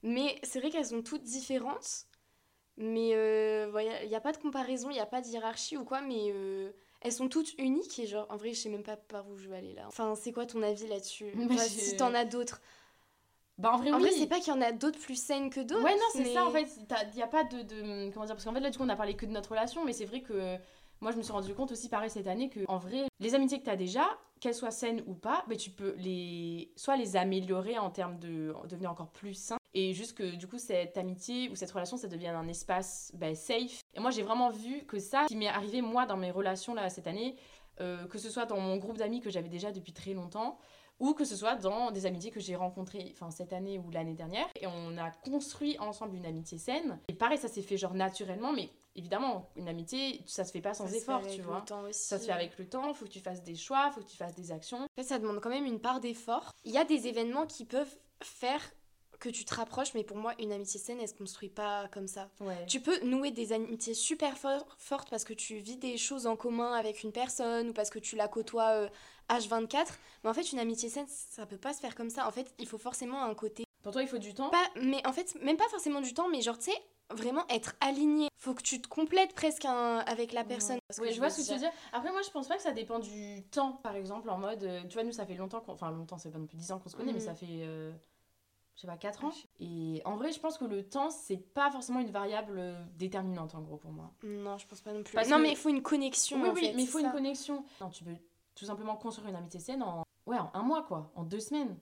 Mais 0.04 0.40
c'est 0.44 0.60
vrai 0.60 0.70
qu'elles 0.70 0.86
sont 0.88 1.02
toutes 1.02 1.24
différentes. 1.24 2.06
Mais 2.78 3.14
euh, 3.14 3.70
il 4.04 4.08
n'y 4.10 4.16
a 4.16 4.22
pas 4.22 4.32
de 4.32 4.38
comparaison, 4.38 4.90
il 4.90 4.94
n'y 4.94 5.00
a 5.02 5.06
pas 5.06 5.22
de 5.22 5.28
hiérarchie 5.28 5.76
ou 5.78 5.84
quoi. 5.84 6.02
Mais 6.02 6.32
euh, 6.32 6.72
elles 7.02 7.12
sont 7.12 7.28
toutes 7.28 7.54
uniques. 7.58 8.00
Et 8.00 8.08
genre, 8.08 8.26
en 8.30 8.38
vrai, 8.38 8.54
je 8.54 8.60
sais 8.62 8.70
même 8.70 8.84
pas 8.84 8.96
par 8.98 9.28
où 9.28 9.38
je 9.38 9.50
vais 9.50 9.58
aller 9.58 9.74
là. 9.74 9.84
Enfin, 9.88 10.16
c'est 10.16 10.32
quoi 10.32 10.46
ton 10.46 10.62
avis 10.64 10.88
là-dessus? 10.88 11.32
Bah, 11.50 11.58
Si 11.58 11.98
t'en 11.98 12.14
as 12.14 12.26
d'autres. 12.26 12.62
Bah, 13.58 13.74
en 13.74 13.78
vrai, 13.78 13.92
En 13.92 13.98
oui. 13.98 14.04
vrai, 14.04 14.12
c'est 14.12 14.28
pas 14.28 14.40
qu'il 14.40 14.54
y 14.54 14.56
en 14.56 14.62
a 14.62 14.72
d'autres 14.72 15.00
plus 15.00 15.22
saines 15.22 15.50
que 15.50 15.60
d'autres. 15.60 15.84
Ouais, 15.84 15.96
non, 15.96 16.06
c'est 16.14 16.24
mais- 16.24 16.34
ça 16.34 16.46
en 16.46 16.52
fait. 16.52 16.68
Il 17.12 17.16
n'y 17.16 17.22
a 17.22 17.28
pas 17.28 17.44
de, 17.44 17.62
de- 17.64 18.10
Comment 18.14 18.26
dire 18.26 18.36
Parce 18.36 18.46
qu'en 18.46 18.54
fait, 18.54 18.62
là, 18.62 18.70
du 18.70 18.78
coup, 18.78 18.86
on 18.86 18.90
a 18.90 18.96
parlé 18.96 19.16
que 19.18 19.26
de 19.26 19.32
notre 19.32 19.50
relation, 19.50 19.84
mais 19.84 19.92
c'est 19.92 20.06
vrai 20.06 20.22
que 20.22 20.56
moi, 21.02 21.12
je 21.12 21.18
me 21.18 21.24
suis 21.24 21.32
rendu 21.32 21.54
compte 21.54 21.72
aussi, 21.72 21.90
pareil, 21.90 22.10
cette 22.10 22.28
année, 22.28 22.50
que 22.50 22.62
en 22.68 22.78
vrai, 22.78 23.06
les 23.20 23.36
amitiés 23.36 23.60
que 23.60 23.64
tu 23.64 23.70
as 23.70 23.76
déjà, 23.76 24.06
qu'elles 24.40 24.56
soient 24.56 24.72
saines 24.72 25.04
ou 25.08 25.14
pas, 25.14 25.46
mais 25.48 25.56
tu 25.56 25.70
peux 25.70 25.96
les 25.98 26.72
soit 26.76 26.98
les 26.98 27.16
améliorer 27.16 27.78
en 27.78 27.90
termes 27.90 28.20
de 28.20 28.54
devenir 28.68 28.92
encore 28.92 29.10
plus 29.10 29.34
sain. 29.34 29.58
Et 29.74 29.94
juste 29.94 30.18
que 30.18 30.36
du 30.36 30.48
coup, 30.48 30.58
cette 30.58 30.98
amitié 30.98 31.50
ou 31.50 31.56
cette 31.56 31.72
relation, 31.72 31.96
ça 31.96 32.08
devienne 32.08 32.36
un 32.36 32.48
espace 32.48 33.12
bah, 33.16 33.36
safe. 33.36 33.82
Et 33.94 34.00
moi, 34.00 34.12
j'ai 34.12 34.24
vraiment 34.24 34.50
vu 34.50 34.84
que 34.86 35.00
ça, 35.00 35.26
qui 35.28 35.36
m'est 35.36 35.48
arrivé 35.48 35.82
moi 35.82 36.06
dans 36.06 36.18
mes 36.18 36.32
relations 36.32 36.74
là 36.74 36.90
cette 36.90 37.08
année, 37.08 37.36
euh, 37.80 38.06
que 38.08 38.18
ce 38.18 38.30
soit 38.30 38.46
dans 38.46 38.60
mon 38.60 38.78
groupe 38.78 38.98
d'amis 38.98 39.22
que 39.22 39.30
j'avais 39.30 39.50
déjà 39.50 39.72
depuis 39.72 39.94
très 39.94 40.14
longtemps, 40.14 40.58
ou 41.00 41.14
que 41.14 41.24
ce 41.24 41.36
soit 41.36 41.56
dans 41.56 41.92
des 41.92 42.06
amitiés 42.06 42.32
que 42.32 42.40
j'ai 42.40 42.56
rencontrées 42.56 43.10
enfin, 43.14 43.32
cette 43.32 43.54
année 43.54 43.80
ou 43.80 43.90
l'année 43.92 44.16
dernière. 44.16 44.48
Et 44.60 44.68
on 44.68 44.98
a 44.98 45.12
construit 45.12 45.78
ensemble 45.80 46.16
une 46.16 46.26
amitié 46.26 46.58
saine. 46.58 47.00
Et 47.08 47.14
pareil, 47.14 47.38
ça 47.38 47.48
s'est 47.48 47.62
fait 47.62 47.78
genre 47.78 47.94
naturellement, 47.94 48.52
mais 48.52 48.70
évidemment, 48.96 49.50
une 49.56 49.68
amitié, 49.70 50.24
ça 50.28 50.44
se 50.46 50.52
fait 50.52 50.62
pas 50.62 50.74
sans 50.74 50.86
Ça 50.86 50.90
se 50.90 50.96
fait 50.96 51.02
effort, 51.04 51.20
avec 51.20 51.32
tu 51.32 51.38
le 51.38 51.44
vois. 51.44 51.62
temps 51.62 51.82
aussi. 51.84 52.00
Ça 52.08 52.20
se 52.20 52.26
fait 52.26 52.32
avec 52.32 52.58
le 52.58 52.68
temps, 52.68 52.94
faut 52.94 53.06
que 53.06 53.12
tu 53.12 53.20
fasses 53.20 53.44
des 53.44 53.56
choix, 53.56 53.92
faut 53.92 54.02
que 54.02 54.10
tu 54.10 54.18
fasses 54.18 54.36
des 54.36 54.52
actions. 54.52 54.80
En 54.84 54.88
fait, 54.96 55.04
ça 55.08 55.20
demande 55.20 55.40
quand 55.42 55.50
même 55.50 55.66
une 55.66 55.80
part 55.80 56.00
d'effort. 56.00 56.54
Il 56.66 56.72
y 56.72 56.78
a 56.78 56.84
des 56.86 57.08
événements 57.08 57.46
qui 57.46 57.66
peuvent 57.66 57.98
faire 58.22 58.62
que 59.20 59.28
tu 59.30 59.44
te 59.44 59.54
rapproches, 59.54 59.94
mais 59.96 60.06
pour 60.06 60.16
moi, 60.16 60.34
une 60.40 60.54
amitié 60.54 60.80
saine, 60.80 61.00
elle 61.02 61.08
se 61.10 61.14
construit 61.14 61.50
pas 61.50 61.90
comme 61.90 62.08
ça. 62.08 62.30
Ouais. 62.40 62.66
Tu 62.68 62.80
peux 62.80 63.00
nouer 63.02 63.32
des 63.32 63.52
amitiés 63.52 63.94
super 63.94 64.38
for- 64.38 64.66
fortes 64.78 65.10
parce 65.10 65.26
que 65.26 65.34
tu 65.34 65.58
vis 65.58 65.76
des 65.76 65.98
choses 65.98 66.26
en 66.26 66.38
commun 66.38 66.72
avec 66.74 67.04
une 67.04 67.12
personne 67.12 67.70
ou 67.70 67.74
parce 67.74 67.90
que 67.90 68.00
tu 68.00 68.16
la 68.16 68.30
côtoies 68.30 68.70
euh, 68.70 68.90
H24. 69.30 69.88
Mais 70.24 70.30
en 70.30 70.34
fait, 70.34 70.52
une 70.54 70.60
amitié 70.60 70.88
saine, 70.88 71.06
ça 71.10 71.46
peut 71.46 71.58
pas 71.58 71.74
se 71.74 71.80
faire 71.82 71.96
comme 71.96 72.10
ça. 72.10 72.28
En 72.28 72.32
fait, 72.32 72.54
il 72.60 72.66
faut 72.68 72.78
forcément 72.78 73.22
un 73.24 73.36
côté. 73.36 73.66
Pour 73.84 73.92
toi, 73.92 74.02
il 74.04 74.08
faut 74.08 74.18
du 74.20 74.34
temps? 74.34 74.50
Pas, 74.52 74.70
mais 74.82 75.06
en 75.06 75.12
fait, 75.12 75.36
même 75.42 75.58
pas 75.58 75.68
forcément 75.70 76.00
du 76.02 76.14
temps, 76.14 76.30
mais 76.30 76.42
genre, 76.42 76.58
tu 76.58 76.72
sais, 76.72 76.78
vraiment 77.12 77.46
être 77.50 77.76
aligné. 77.82 78.28
Faut 78.38 78.54
que 78.54 78.62
tu 78.62 78.82
te 78.82 78.88
complètes 78.88 79.34
presque 79.34 79.66
un- 79.66 80.00
avec 80.00 80.32
la 80.34 80.44
personne. 80.44 80.80
Parce 80.88 81.00
que 81.00 81.06
Oui, 81.06 81.12
je 81.14 81.20
vois 81.20 81.30
ce 81.30 81.42
que 81.42 81.46
tu 81.48 81.54
veux 81.54 81.60
dire. 81.60 81.72
Après, 81.94 82.12
moi, 82.12 82.22
je 82.22 82.30
pense 82.30 82.48
pas 82.48 82.56
que 82.56 82.62
ça 82.62 82.72
dépend 82.72 83.00
du 83.00 83.44
temps, 83.52 83.74
par 83.74 83.96
exemple, 83.96 84.30
en 84.30 84.38
mode. 84.38 84.64
euh, 84.64 84.82
tu 84.84 84.94
vois, 84.94 85.04
nous, 85.04 85.12
ça 85.12 85.26
fait 85.26 85.36
longtemps 85.36 85.60
qu'on. 85.62 85.74
Enfin, 85.74 85.92
longtemps, 85.92 86.18
c'est 86.18 86.32
pas 86.32 86.38
non 86.40 86.46
plus 86.48 86.58
10 86.58 86.72
ans 86.72 86.80
qu'on 86.80 86.90
se 86.90 86.96
connaît, 86.96 87.14
mais 87.14 87.20
ça 87.20 87.34
fait. 87.36 87.46
euh, 87.50 87.92
je 88.76 88.82
sais 88.82 88.88
pas, 88.88 88.96
4 88.98 89.26
ans. 89.26 89.32
Et 89.60 90.02
en 90.06 90.16
vrai, 90.16 90.32
je 90.32 90.40
pense 90.40 90.58
que 90.58 90.64
le 90.66 90.88
temps, 90.88 91.10
c'est 91.10 91.36
pas 91.38 91.70
forcément 91.70 92.00
une 92.00 92.12
variable 92.12 92.56
euh, 92.58 92.82
déterminante, 92.98 93.54
en 93.56 93.62
gros, 93.62 93.76
pour 93.78 93.92
moi. 93.92 94.14
Non, 94.24 94.58
je 94.58 94.66
pense 94.68 94.80
pas 94.82 94.94
non 94.94 95.04
plus. 95.04 95.16
Parce 95.16 95.28
non, 95.28 95.36
que- 95.38 95.42
mais 95.42 95.50
il 95.52 95.58
faut 95.58 95.70
une 95.70 95.82
connexion. 95.82 96.42
oui, 96.42 96.50
en 96.50 96.54
oui, 96.54 96.62
fait, 96.68 96.74
mais 96.74 96.84
il 96.84 96.88
faut 96.88 97.00
une 97.00 97.12
connexion. 97.12 97.66
Non, 97.82 97.90
tu 97.90 98.04
peux 98.06 98.16
tout 98.56 98.66
simplement 98.66 98.96
construire 98.96 99.28
une 99.30 99.36
amitié 99.36 99.60
saine 99.60 99.84
en. 99.84 100.04
Ouais, 100.26 100.38
en 100.38 100.50
un 100.54 100.62
mois, 100.62 100.84
quoi. 100.84 101.12
En 101.16 101.24
deux 101.24 101.40
semaines. 101.40 101.76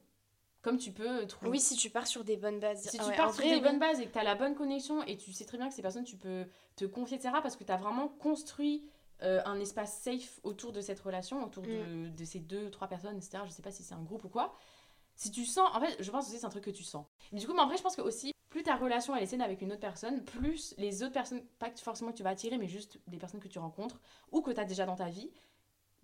Comme 0.62 0.78
tu 0.78 0.92
peux 0.92 1.26
trouver. 1.28 1.52
Oui, 1.52 1.60
si 1.60 1.76
tu 1.76 1.90
pars 1.90 2.08
sur 2.08 2.24
des 2.24 2.36
bonnes 2.36 2.60
bases. 2.60 2.82
Si 2.82 2.98
Ah 3.00 3.04
tu 3.04 3.10
ouais, 3.10 3.16
pars 3.16 3.34
sur 3.34 3.44
vrai, 3.44 3.50
des 3.52 3.56
oui. 3.58 3.62
bonnes 3.62 3.80
bases 3.80 4.00
et 4.00 4.06
que 4.08 4.12
tu 4.12 4.20
as 4.20 4.24
la 4.24 4.36
bonne 4.36 4.56
connexion 4.56 5.04
et 5.04 5.16
tu 5.18 5.32
sais 5.32 5.46
très 5.46 5.58
bien 5.58 5.70
que 5.70 5.74
ces 5.74 5.82
personnes, 5.82 6.04
tu 6.04 6.18
peux 6.18 6.46
te 6.76 6.86
confier, 6.86 7.18
etc. 7.18 7.36
Parce 7.42 7.56
que 7.56 7.64
tu 7.64 7.72
as 7.72 7.78
vraiment 7.78 8.08
construit 8.10 8.90
euh, 9.24 9.42
un 9.46 9.60
espace 9.60 9.98
safe 10.00 10.40
autour 10.44 10.72
de 10.74 10.82
cette 10.82 11.00
relation, 11.00 11.44
autour 11.44 11.64
Mm. 11.64 11.68
de, 11.68 12.10
de 12.10 12.26
ces 12.26 12.40
deux, 12.40 12.70
trois 12.70 12.88
personnes, 12.88 13.16
etc. 13.18 13.40
Je 13.46 13.52
sais 13.52 13.62
pas 13.62 13.72
si 13.72 13.84
c'est 13.84 13.94
un 13.96 14.04
groupe 14.04 14.24
ou 14.26 14.30
quoi. 14.30 14.54
Si 15.16 15.32
tu 15.32 15.46
sens, 15.46 15.70
en 15.74 15.80
fait, 15.80 15.96
je 16.04 16.12
pense 16.12 16.26
aussi 16.26 16.34
que 16.36 16.40
c'est 16.42 16.46
un 16.46 16.50
truc 16.50 16.66
que 16.66 16.70
tu 16.72 16.84
sens. 16.84 17.06
Du 17.32 17.46
coup, 17.48 17.54
mais 17.54 17.62
en 17.62 17.68
vrai, 17.68 17.78
je 17.78 17.82
pense 17.82 17.96
que 17.96 18.02
aussi, 18.02 18.32
plus 18.50 18.62
ta 18.64 18.76
relation 18.76 19.16
elle 19.16 19.24
est 19.24 19.28
saine 19.28 19.42
avec 19.42 19.62
une 19.62 19.72
autre 19.72 19.80
personne, 19.82 20.24
plus 20.24 20.76
les 20.78 21.02
autres 21.04 21.14
personnes, 21.14 21.44
pas 21.60 21.72
forcément 21.76 22.12
que 22.12 22.18
tu 22.18 22.24
vas 22.24 22.30
attirer, 22.32 22.58
mais 22.58 22.68
juste 22.68 23.00
des 23.08 23.18
personnes 23.18 23.40
que 23.40 23.48
tu 23.48 23.58
rencontres 23.60 24.00
ou 24.32 24.42
que 24.42 24.52
tu 24.52 24.60
as 24.60 24.66
déjà 24.66 24.86
dans 24.86 24.96
ta 24.96 25.10
vie, 25.10 25.32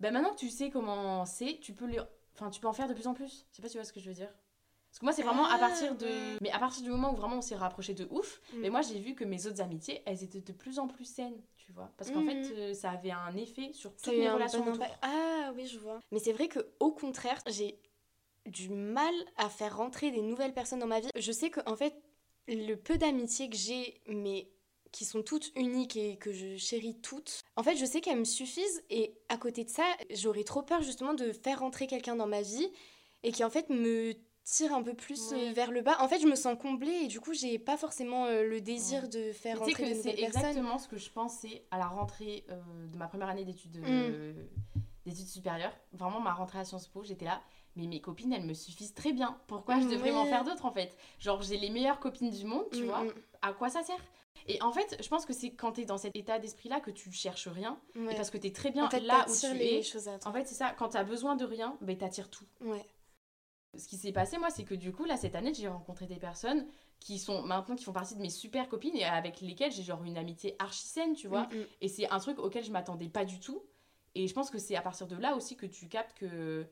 ben 0.00 0.12
maintenant 0.12 0.30
que 0.32 0.38
tu 0.38 0.50
sais 0.50 0.70
comment 0.70 1.24
c'est, 1.26 1.58
tu 1.60 1.72
peux 1.74 1.86
les... 1.86 2.00
enfin, 2.34 2.50
tu 2.50 2.60
peux 2.60 2.66
en 2.68 2.72
faire 2.72 2.88
de 2.88 2.94
plus 2.94 3.06
en 3.06 3.14
plus. 3.14 3.46
Je 3.52 3.56
sais 3.56 3.62
pas 3.62 3.68
si 3.68 3.72
tu 3.74 3.78
vois 3.78 3.84
ce 3.84 3.92
que 3.92 4.00
je 4.00 4.08
veux 4.08 4.14
dire. 4.14 4.28
Parce 4.94 5.00
que 5.00 5.04
moi, 5.06 5.12
c'est 5.12 5.22
vraiment 5.24 5.46
à 5.46 5.54
Ah, 5.54 5.58
partir 5.58 5.96
de. 5.96 6.06
ouais. 6.06 6.38
Mais 6.40 6.52
à 6.52 6.60
partir 6.60 6.84
du 6.84 6.88
moment 6.88 7.12
où 7.12 7.16
vraiment 7.16 7.38
on 7.38 7.42
s'est 7.42 7.56
rapproché 7.56 7.94
de 7.94 8.06
ouf, 8.12 8.40
Mm. 8.52 8.60
mais 8.60 8.70
moi 8.70 8.80
j'ai 8.80 9.00
vu 9.00 9.16
que 9.16 9.24
mes 9.24 9.44
autres 9.48 9.60
amitiés, 9.60 10.02
elles 10.06 10.22
étaient 10.22 10.40
de 10.40 10.52
plus 10.52 10.78
en 10.78 10.86
plus 10.86 11.04
saines, 11.04 11.42
tu 11.56 11.72
vois. 11.72 11.90
Parce 11.96 12.12
qu'en 12.12 12.20
Mhm. 12.20 12.44
fait, 12.44 12.54
euh, 12.54 12.74
ça 12.74 12.92
avait 12.92 13.10
un 13.10 13.34
effet 13.36 13.72
sur 13.72 13.90
toutes 13.96 14.16
mes 14.16 14.30
relations 14.30 14.64
bon. 14.64 14.78
Ah 15.02 15.52
oui, 15.56 15.66
je 15.66 15.80
vois. 15.80 15.98
Mais 16.12 16.20
c'est 16.20 16.32
vrai 16.32 16.46
que 16.46 16.60
au 16.78 16.92
contraire, 16.92 17.40
j'ai 17.48 17.76
du 18.46 18.68
mal 18.68 19.12
à 19.36 19.48
faire 19.48 19.76
rentrer 19.76 20.12
des 20.12 20.22
nouvelles 20.22 20.54
personnes 20.54 20.78
dans 20.78 20.86
ma 20.86 21.00
vie. 21.00 21.08
Je 21.16 21.32
sais 21.32 21.50
que 21.50 21.58
en 21.66 21.74
fait, 21.74 21.96
le 22.46 22.76
peu 22.76 22.96
d'amitié 22.96 23.50
que 23.50 23.56
j'ai, 23.56 24.00
mais 24.06 24.48
qui 24.92 25.04
sont 25.04 25.24
toutes 25.24 25.50
uniques 25.56 25.96
et 25.96 26.18
que 26.18 26.32
je 26.32 26.56
chéris 26.56 27.00
toutes, 27.00 27.40
en 27.56 27.64
fait, 27.64 27.74
je 27.74 27.84
sais 27.84 28.00
qu'elles 28.00 28.20
me 28.20 28.24
suffisent 28.24 28.84
et 28.90 29.12
à 29.28 29.38
côté 29.38 29.64
de 29.64 29.70
ça, 29.70 29.82
j'aurais 30.10 30.44
trop 30.44 30.62
peur 30.62 30.82
justement 30.82 31.14
de 31.14 31.32
faire 31.32 31.58
rentrer 31.58 31.88
quelqu'un 31.88 32.14
dans 32.14 32.28
ma 32.28 32.42
vie 32.42 32.68
et 33.24 33.32
qui 33.32 33.42
en 33.42 33.50
fait 33.50 33.70
me 33.70 34.14
tire 34.44 34.74
un 34.74 34.82
peu 34.82 34.94
plus 34.94 35.32
euh, 35.32 35.36
Ouais. 35.36 35.52
vers 35.52 35.70
le 35.70 35.80
bas. 35.82 35.96
En 36.00 36.08
fait, 36.08 36.18
je 36.20 36.26
me 36.26 36.34
sens 36.36 36.56
comblée 36.60 36.92
et 37.04 37.06
du 37.06 37.18
coup, 37.20 37.32
j'ai 37.32 37.58
pas 37.58 37.76
forcément 37.76 38.26
euh, 38.26 38.42
le 38.46 38.60
désir 38.60 39.02
Ouais. 39.02 39.08
de 39.08 39.32
faire 39.32 39.60
Mais 39.60 39.66
Tu 39.66 39.70
rentrer 39.72 39.82
de 39.84 39.88
que 39.88 39.94
c'est 40.02 40.08
nouvelles 40.10 40.30
personnes. 40.30 40.40
exactement 40.50 40.78
ce 40.78 40.88
que 40.88 40.96
je 40.98 41.10
pensais 41.10 41.64
à 41.70 41.78
la 41.78 41.86
rentrée 41.86 42.44
euh, 42.50 42.60
de 42.88 42.96
ma 42.98 43.06
première 43.08 43.28
année 43.28 43.44
d'études 43.44 43.78
Mm. 43.78 44.34
supérieures. 45.26 45.76
Vraiment, 45.92 46.20
ma 46.20 46.32
rentrée 46.32 46.58
à 46.60 46.64
Sciences 46.64 46.88
Po, 46.88 47.02
j'étais 47.04 47.24
là. 47.24 47.40
Mais 47.76 47.86
mes 47.86 48.00
copines, 48.00 48.32
elles 48.32 48.44
me 48.46 48.54
suffisent 48.54 48.94
très 48.94 49.12
bien. 49.12 49.36
Pourquoi 49.48 49.80
je 49.80 49.86
devrais 49.88 50.10
Oui. 50.10 50.14
m'en 50.16 50.26
faire 50.26 50.44
d'autres 50.44 50.64
en 50.64 50.70
fait? 50.72 50.96
Genre, 51.18 51.42
j'ai 51.42 51.56
les 51.56 51.70
meilleures 51.70 51.98
copines 51.98 52.30
du 52.30 52.44
monde, 52.44 52.64
tu 52.72 52.82
Mm, 52.82 52.86
vois. 52.86 53.02
mm. 53.04 53.12
À 53.42 53.52
quoi 53.52 53.68
ça 53.68 53.82
sert? 53.82 53.98
Et 54.46 54.60
en 54.62 54.72
fait, 54.72 54.96
je 55.02 55.08
pense 55.08 55.24
que 55.26 55.32
c'est 55.32 55.50
quand 55.50 55.72
t'es 55.72 55.84
dans 55.84 55.96
cet 55.98 56.14
état 56.16 56.38
d'esprit-là 56.38 56.80
que 56.80 56.90
tu 56.90 57.10
cherches 57.12 57.48
rien. 57.48 57.78
Ouais. 57.96 58.12
Et 58.12 58.16
parce 58.16 58.30
que 58.30 58.36
t'es 58.38 58.52
très 58.52 58.70
bien 58.70 58.84
en 58.86 58.90
fait, 58.90 59.00
là 59.00 59.24
où 59.28 59.32
tu 59.34 59.54
les 59.54 59.78
es. 59.78 59.82
choses 59.82 60.06
à 60.08 60.18
toi. 60.18 60.30
En 60.30 60.34
fait, 60.34 60.44
c'est 60.46 60.54
ça. 60.54 60.70
Quand 60.76 60.90
t'as 60.90 61.04
besoin 61.04 61.34
de 61.34 61.44
rien, 61.44 61.76
ben 61.80 61.96
t'attires 61.96 62.30
tout. 62.30 62.44
Ouais. 62.60 62.84
Ce 63.76 63.88
qui 63.88 63.96
s'est 63.96 64.12
passé, 64.12 64.38
moi, 64.38 64.50
c'est 64.50 64.64
que 64.64 64.74
du 64.74 64.92
coup, 64.92 65.04
là, 65.04 65.16
cette 65.16 65.34
année, 65.34 65.52
j'ai 65.54 65.68
rencontré 65.68 66.06
des 66.06 66.16
personnes 66.16 66.66
qui 67.00 67.18
sont 67.18 67.42
maintenant, 67.42 67.76
qui 67.76 67.84
font 67.84 67.92
partie 67.92 68.14
de 68.14 68.20
mes 68.20 68.30
super 68.30 68.68
copines 68.68 68.96
et 68.96 69.04
avec 69.04 69.40
lesquelles 69.40 69.72
j'ai 69.72 69.82
genre 69.82 70.02
une 70.04 70.16
amitié 70.16 70.56
archi 70.58 70.86
saine, 70.86 71.14
tu 71.14 71.28
vois. 71.28 71.42
Mm, 71.44 71.56
mm. 71.56 71.66
Et 71.82 71.88
c'est 71.88 72.08
un 72.10 72.18
truc 72.18 72.38
auquel 72.38 72.64
je 72.64 72.70
m'attendais 72.70 73.08
pas 73.08 73.24
du 73.24 73.40
tout. 73.40 73.62
Et 74.14 74.28
je 74.28 74.34
pense 74.34 74.50
que 74.50 74.58
c'est 74.58 74.76
à 74.76 74.82
partir 74.82 75.06
de 75.06 75.16
là 75.16 75.34
aussi 75.34 75.56
que 75.56 75.66
tu 75.66 75.88
captes 75.88 76.16
que. 76.16 76.66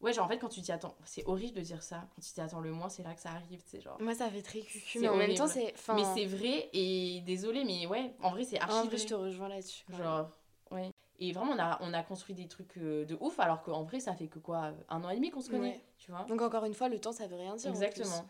Ouais, 0.00 0.12
genre 0.12 0.26
en 0.26 0.28
fait, 0.28 0.38
quand 0.38 0.48
tu 0.48 0.60
t'y 0.60 0.72
attends. 0.72 0.96
C'est 1.04 1.24
horrible 1.26 1.54
de 1.56 1.60
dire 1.60 1.82
ça. 1.82 2.08
Quand 2.14 2.20
tu 2.20 2.32
t'y 2.32 2.40
attends 2.40 2.60
le 2.60 2.72
moins, 2.72 2.88
c'est 2.88 3.04
là 3.04 3.14
que 3.14 3.20
ça 3.20 3.30
arrive, 3.30 3.62
c'est 3.64 3.80
genre. 3.80 4.00
Moi, 4.00 4.14
ça 4.14 4.28
fait 4.28 4.42
très 4.42 4.60
cucu, 4.60 4.98
mais 4.98 5.08
en 5.08 5.16
même 5.16 5.34
temps, 5.34 5.46
c'est. 5.46 5.72
Enfin, 5.74 5.94
Mais 5.94 6.04
c'est 6.14 6.26
vrai, 6.26 6.70
et 6.72 7.20
désolé, 7.20 7.64
mais 7.64 7.86
ouais, 7.86 8.14
en 8.20 8.30
vrai, 8.30 8.44
c'est 8.44 8.58
archi 8.58 8.74
En 8.74 8.84
vrai, 8.86 8.98
je 8.98 9.06
te 9.06 9.14
rejoins 9.14 9.48
là-dessus. 9.48 9.84
Genre. 9.96 10.28
Et 11.24 11.32
vraiment, 11.32 11.52
on 11.52 11.58
a, 11.60 11.78
on 11.82 11.92
a 11.94 12.02
construit 12.02 12.34
des 12.34 12.48
trucs 12.48 12.76
euh, 12.78 13.04
de 13.04 13.16
ouf, 13.20 13.38
alors 13.38 13.62
qu'en 13.62 13.84
vrai, 13.84 14.00
ça 14.00 14.12
fait 14.14 14.26
que 14.26 14.40
quoi, 14.40 14.72
un 14.88 15.04
an 15.04 15.10
et 15.10 15.14
demi 15.16 15.30
qu'on 15.30 15.40
se 15.40 15.50
connaît, 15.50 15.68
Ouais. 15.70 15.84
tu 15.98 16.10
vois. 16.10 16.24
Donc, 16.24 16.42
encore 16.42 16.64
une 16.64 16.74
fois, 16.74 16.88
le 16.88 16.98
temps, 16.98 17.12
ça 17.12 17.28
veut 17.28 17.36
rien 17.36 17.54
dire. 17.54 17.70
en 17.70 17.74
Exactement. 17.74 18.26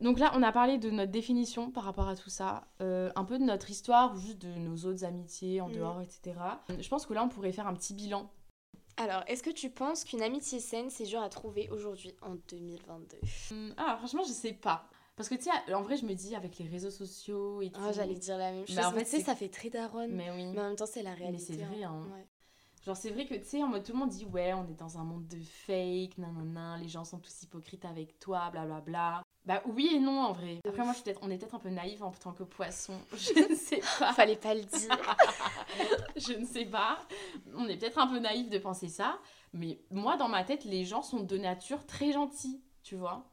Donc 0.00 0.18
là, 0.18 0.30
on 0.34 0.42
a 0.42 0.52
parlé 0.52 0.78
de 0.78 0.90
notre 0.90 1.10
définition 1.12 1.70
par 1.70 1.84
rapport 1.84 2.08
à 2.08 2.16
tout 2.16 2.28
ça, 2.30 2.66
euh, 2.82 3.10
un 3.14 3.24
peu 3.24 3.38
de 3.38 3.44
notre 3.44 3.70
histoire 3.70 4.14
ou 4.14 4.18
juste 4.18 4.38
de 4.38 4.48
nos 4.58 4.76
autres 4.86 5.04
amitiés 5.04 5.60
en 5.60 5.68
Mm. 5.68 5.72
dehors, 5.72 6.00
etc. 6.00 6.34
Je 6.78 6.88
pense 6.88 7.04
que 7.06 7.12
là, 7.14 7.22
on 7.24 7.28
pourrait 7.28 7.52
faire 7.52 7.66
un 7.66 7.74
petit 7.74 7.94
bilan. 7.94 8.30
Alors, 8.98 9.22
est-ce 9.26 9.42
que 9.42 9.50
tu 9.50 9.68
penses 9.70 10.04
qu'une 10.04 10.22
amitié 10.22 10.60
saine, 10.60 10.88
c'est 10.88 11.04
dur 11.04 11.20
à 11.20 11.28
trouver 11.28 11.68
aujourd'hui, 11.70 12.14
en 12.22 12.36
2022 12.48 13.18
Hum, 13.50 13.74
Ah, 13.76 13.96
franchement, 13.98 14.22
je 14.26 14.32
sais 14.32 14.52
pas. 14.54 14.88
Parce 15.16 15.28
que 15.30 15.34
tu 15.34 15.44
sais, 15.44 15.74
en 15.74 15.82
vrai, 15.82 15.96
je 15.96 16.04
me 16.04 16.14
dis 16.14 16.36
avec 16.36 16.58
les 16.58 16.66
réseaux 16.68 16.90
sociaux 16.90 17.62
et 17.62 17.70
tout. 17.70 17.80
Ah, 17.82 17.92
J'allais 17.92 18.14
dire 18.14 18.36
la 18.36 18.52
même 18.52 18.66
chose. 18.66 18.76
Bah, 18.76 18.88
en 18.88 18.92
mais 18.92 18.98
fait, 19.04 19.16
tu 19.16 19.16
sais, 19.18 19.22
ça 19.24 19.34
fait 19.34 19.48
très 19.48 19.70
daronne. 19.70 20.12
Mais... 20.12 20.30
Mais 20.30 20.50
oui. 20.52 20.58
en 20.58 20.62
même 20.68 20.76
temps, 20.76 20.86
c'est 20.86 21.02
la 21.02 21.14
réalité. 21.14 21.54
c'est 21.54 21.62
vrai, 21.64 21.82
hein. 21.84 22.06
Ouais. 22.14 22.26
Genre, 22.84 22.96
c'est 22.96 23.10
vrai 23.10 23.26
que 23.26 23.34
tu 23.34 23.44
sais, 23.44 23.62
en 23.64 23.66
mode 23.66 23.82
tout 23.82 23.92
le 23.92 23.98
monde 23.98 24.10
dit 24.10 24.26
ouais, 24.26 24.52
on 24.52 24.64
est 24.68 24.78
dans 24.78 24.96
un 24.98 25.02
monde 25.02 25.26
de 25.26 25.40
fake, 25.40 26.18
nanana, 26.18 26.76
les 26.80 26.86
gens 26.86 27.04
sont 27.04 27.18
tous 27.18 27.42
hypocrites 27.42 27.84
avec 27.84 28.20
toi, 28.20 28.48
blablabla. 28.52 29.22
Bah 29.44 29.60
oui 29.66 29.90
et 29.94 29.98
non 29.98 30.20
en 30.20 30.32
vrai. 30.32 30.60
Après, 30.64 30.84
moi, 30.84 30.92
je 30.92 30.96
suis 30.98 31.04
peut-être- 31.04 31.20
on 31.22 31.30
est 31.30 31.38
peut-être 31.38 31.54
un 31.56 31.58
peu 31.58 31.70
naïf 31.70 32.02
en 32.02 32.12
tant 32.12 32.32
que 32.32 32.44
poisson. 32.44 32.94
Je 33.16 33.48
ne 33.50 33.56
sais 33.56 33.80
pas. 33.98 34.12
Fallait 34.12 34.36
pas 34.36 34.54
le 34.54 34.62
dire. 34.62 35.16
je 36.16 36.32
ne 36.34 36.44
sais 36.44 36.64
pas. 36.66 36.98
On 37.54 37.66
est 37.68 37.76
peut-être 37.76 37.98
un 37.98 38.06
peu 38.06 38.18
naïf 38.18 38.48
de 38.50 38.58
penser 38.58 38.88
ça. 38.88 39.18
Mais 39.52 39.80
moi, 39.90 40.16
dans 40.16 40.28
ma 40.28 40.44
tête, 40.44 40.64
les 40.64 40.84
gens 40.84 41.02
sont 41.02 41.20
de 41.20 41.38
nature 41.38 41.84
très 41.86 42.12
gentils, 42.12 42.60
tu 42.82 42.94
vois. 42.96 43.24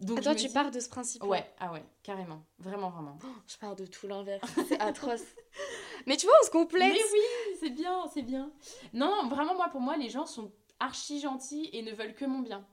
Donc, 0.00 0.18
Ah, 0.18 0.22
toi, 0.22 0.32
je 0.32 0.36
me 0.38 0.42
tu 0.42 0.46
dis- 0.48 0.54
pars 0.54 0.70
de 0.70 0.78
ce 0.80 0.88
principe 0.88 1.24
Ouais, 1.24 1.44
ah 1.58 1.72
ouais, 1.72 1.84
carrément. 2.02 2.44
Vraiment, 2.58 2.90
vraiment. 2.90 3.18
Je 3.46 3.56
pars 3.56 3.74
de 3.74 3.84
tout 3.86 4.06
l'inverse. 4.06 4.48
C'est 4.68 4.80
atroce. 4.80 5.22
mais 6.06 6.16
tu 6.16 6.26
vois, 6.26 6.34
on 6.42 6.46
se 6.46 6.50
complète. 6.50 6.92
Mais 6.92 7.00
oui, 7.12 7.56
c'est 7.58 7.70
bien, 7.70 8.06
c'est 8.12 8.22
bien. 8.22 8.52
Non, 8.92 9.22
non, 9.22 9.28
vraiment, 9.28 9.54
moi, 9.54 9.68
pour 9.70 9.80
moi, 9.80 9.96
les 9.96 10.08
gens 10.08 10.26
sont 10.26 10.52
archi 10.78 11.20
gentils 11.20 11.68
et 11.72 11.82
ne 11.82 11.92
veulent 11.92 12.14
que 12.14 12.24
mon 12.24 12.38
bien. 12.40 12.64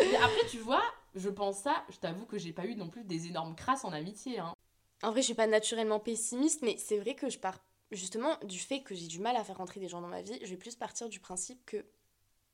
Mais 0.00 0.14
après, 0.16 0.46
tu 0.48 0.58
vois, 0.58 0.82
je 1.16 1.28
pense 1.28 1.58
ça, 1.58 1.84
je 1.88 1.96
t'avoue 1.98 2.26
que 2.26 2.38
j'ai 2.38 2.52
pas 2.52 2.64
eu 2.66 2.76
non 2.76 2.88
plus 2.88 3.02
des 3.02 3.26
énormes 3.26 3.56
crasses 3.56 3.84
en 3.84 3.92
amitié. 3.92 4.38
Hein. 4.38 4.52
En 5.02 5.10
vrai, 5.10 5.20
je 5.22 5.26
suis 5.26 5.34
pas 5.34 5.48
naturellement 5.48 5.98
pessimiste, 5.98 6.62
mais 6.62 6.76
c'est 6.76 6.98
vrai 6.98 7.14
que 7.16 7.28
je 7.28 7.38
pars 7.38 7.58
justement 7.90 8.36
du 8.44 8.58
fait 8.60 8.82
que 8.82 8.94
j'ai 8.94 9.06
du 9.08 9.18
mal 9.18 9.34
à 9.34 9.42
faire 9.42 9.56
rentrer 9.56 9.80
des 9.80 9.88
gens 9.88 10.00
dans 10.00 10.06
ma 10.08 10.22
vie. 10.22 10.38
Je 10.42 10.46
vais 10.50 10.56
plus 10.56 10.76
partir 10.76 11.08
du 11.08 11.18
principe 11.18 11.64
que 11.66 11.84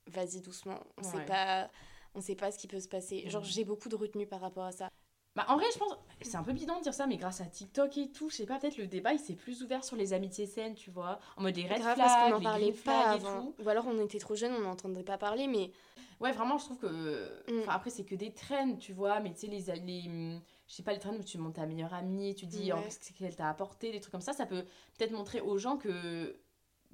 vas-y 0.07 0.41
doucement, 0.41 0.79
on 0.99 1.03
sait 1.03 1.25
pas, 1.27 1.71
on 2.14 2.20
sait 2.20 2.35
pas 2.37 2.50
ce 2.50 2.59
qui 2.59 2.66
peut 2.68 2.81
se 2.81 2.88
passer. 2.88 3.29
Genre, 3.29 3.42
Mhm. 3.42 3.48
j'ai 3.48 3.64
beaucoup 3.64 3.88
de 3.88 3.96
retenue 3.96 4.27
par 4.27 4.40
rapport 4.40 4.64
à 4.64 4.72
ça. 4.72 4.88
Bah, 5.37 5.44
en 5.48 5.57
vrai, 5.57 5.64
je 5.72 5.79
pense, 5.79 5.92
c'est 6.22 6.37
un 6.37 6.44
peu 6.44 6.53
bidon 6.53 6.79
de 6.79 6.83
dire 6.85 6.94
ça, 6.94 7.09
mais 7.09 7.16
grâce 7.16 7.40
à 7.40 7.46
TikTok 7.46 7.98
et 7.98 8.12
tout, 8.12 8.31
je 8.31 8.37
sais 8.37 8.46
pas, 8.46 8.59
peut-être 8.61 8.77
le 8.77 8.87
débat 8.87 9.12
il 9.12 9.18
s'est 9.18 9.35
plus 9.35 9.64
ouvert 9.64 9.83
sur 9.85 9.96
les 9.96 10.12
amitiés 10.12 10.46
saines, 10.46 10.74
tu 10.77 10.90
vois. 10.92 11.18
En 11.37 11.42
mode 11.42 11.57
les 11.57 11.64
red 11.66 11.81
Grave 11.81 11.94
flags, 11.96 12.07
parce 12.07 12.31
qu'on 12.31 12.37
en 12.37 12.40
parlait 12.40 12.72
pas 12.72 13.11
avant. 13.11 13.53
Ou 13.59 13.68
alors 13.68 13.87
on 13.88 13.98
était 14.05 14.18
trop 14.20 14.37
jeunes, 14.37 14.53
on 14.55 14.61
n'entendait 14.61 15.03
pas 15.03 15.18
parler, 15.18 15.48
mais 15.48 15.72
Ouais, 16.20 16.31
vraiment, 16.31 16.57
je 16.59 16.64
trouve 16.66 16.79
que. 16.79 17.42
Mm. 17.53 17.61
Enfin, 17.62 17.72
après, 17.72 17.90
c'est 17.90 18.05
que 18.05 18.14
des 18.14 18.33
trends, 18.33 18.77
tu 18.77 18.92
vois, 18.92 19.18
mais 19.18 19.33
tu 19.35 19.40
sais, 19.40 19.46
les. 19.48 19.61
les 19.81 20.40
je 20.66 20.72
sais 20.72 20.85
pas, 20.85 20.92
les 20.92 21.00
trends 21.00 21.12
où 21.16 21.22
tu 21.24 21.37
montes 21.38 21.57
ta 21.57 21.66
meilleure 21.66 21.92
amie, 21.92 22.35
tu 22.37 22.46
dis 22.46 22.72
Ouais. 22.72 22.79
oh, 22.79 22.83
qu'est-ce 22.85 23.12
qu'elle 23.12 23.35
t'a 23.35 23.48
apporté, 23.50 23.90
des 23.90 24.00
trucs 24.00 24.12
comme 24.12 24.20
ça, 24.20 24.33
ça 24.33 24.46
peut 24.46 24.64
peut-être 24.96 25.11
montrer 25.11 25.40
aux 25.40 25.59
gens 25.59 25.77
que. 25.77 26.37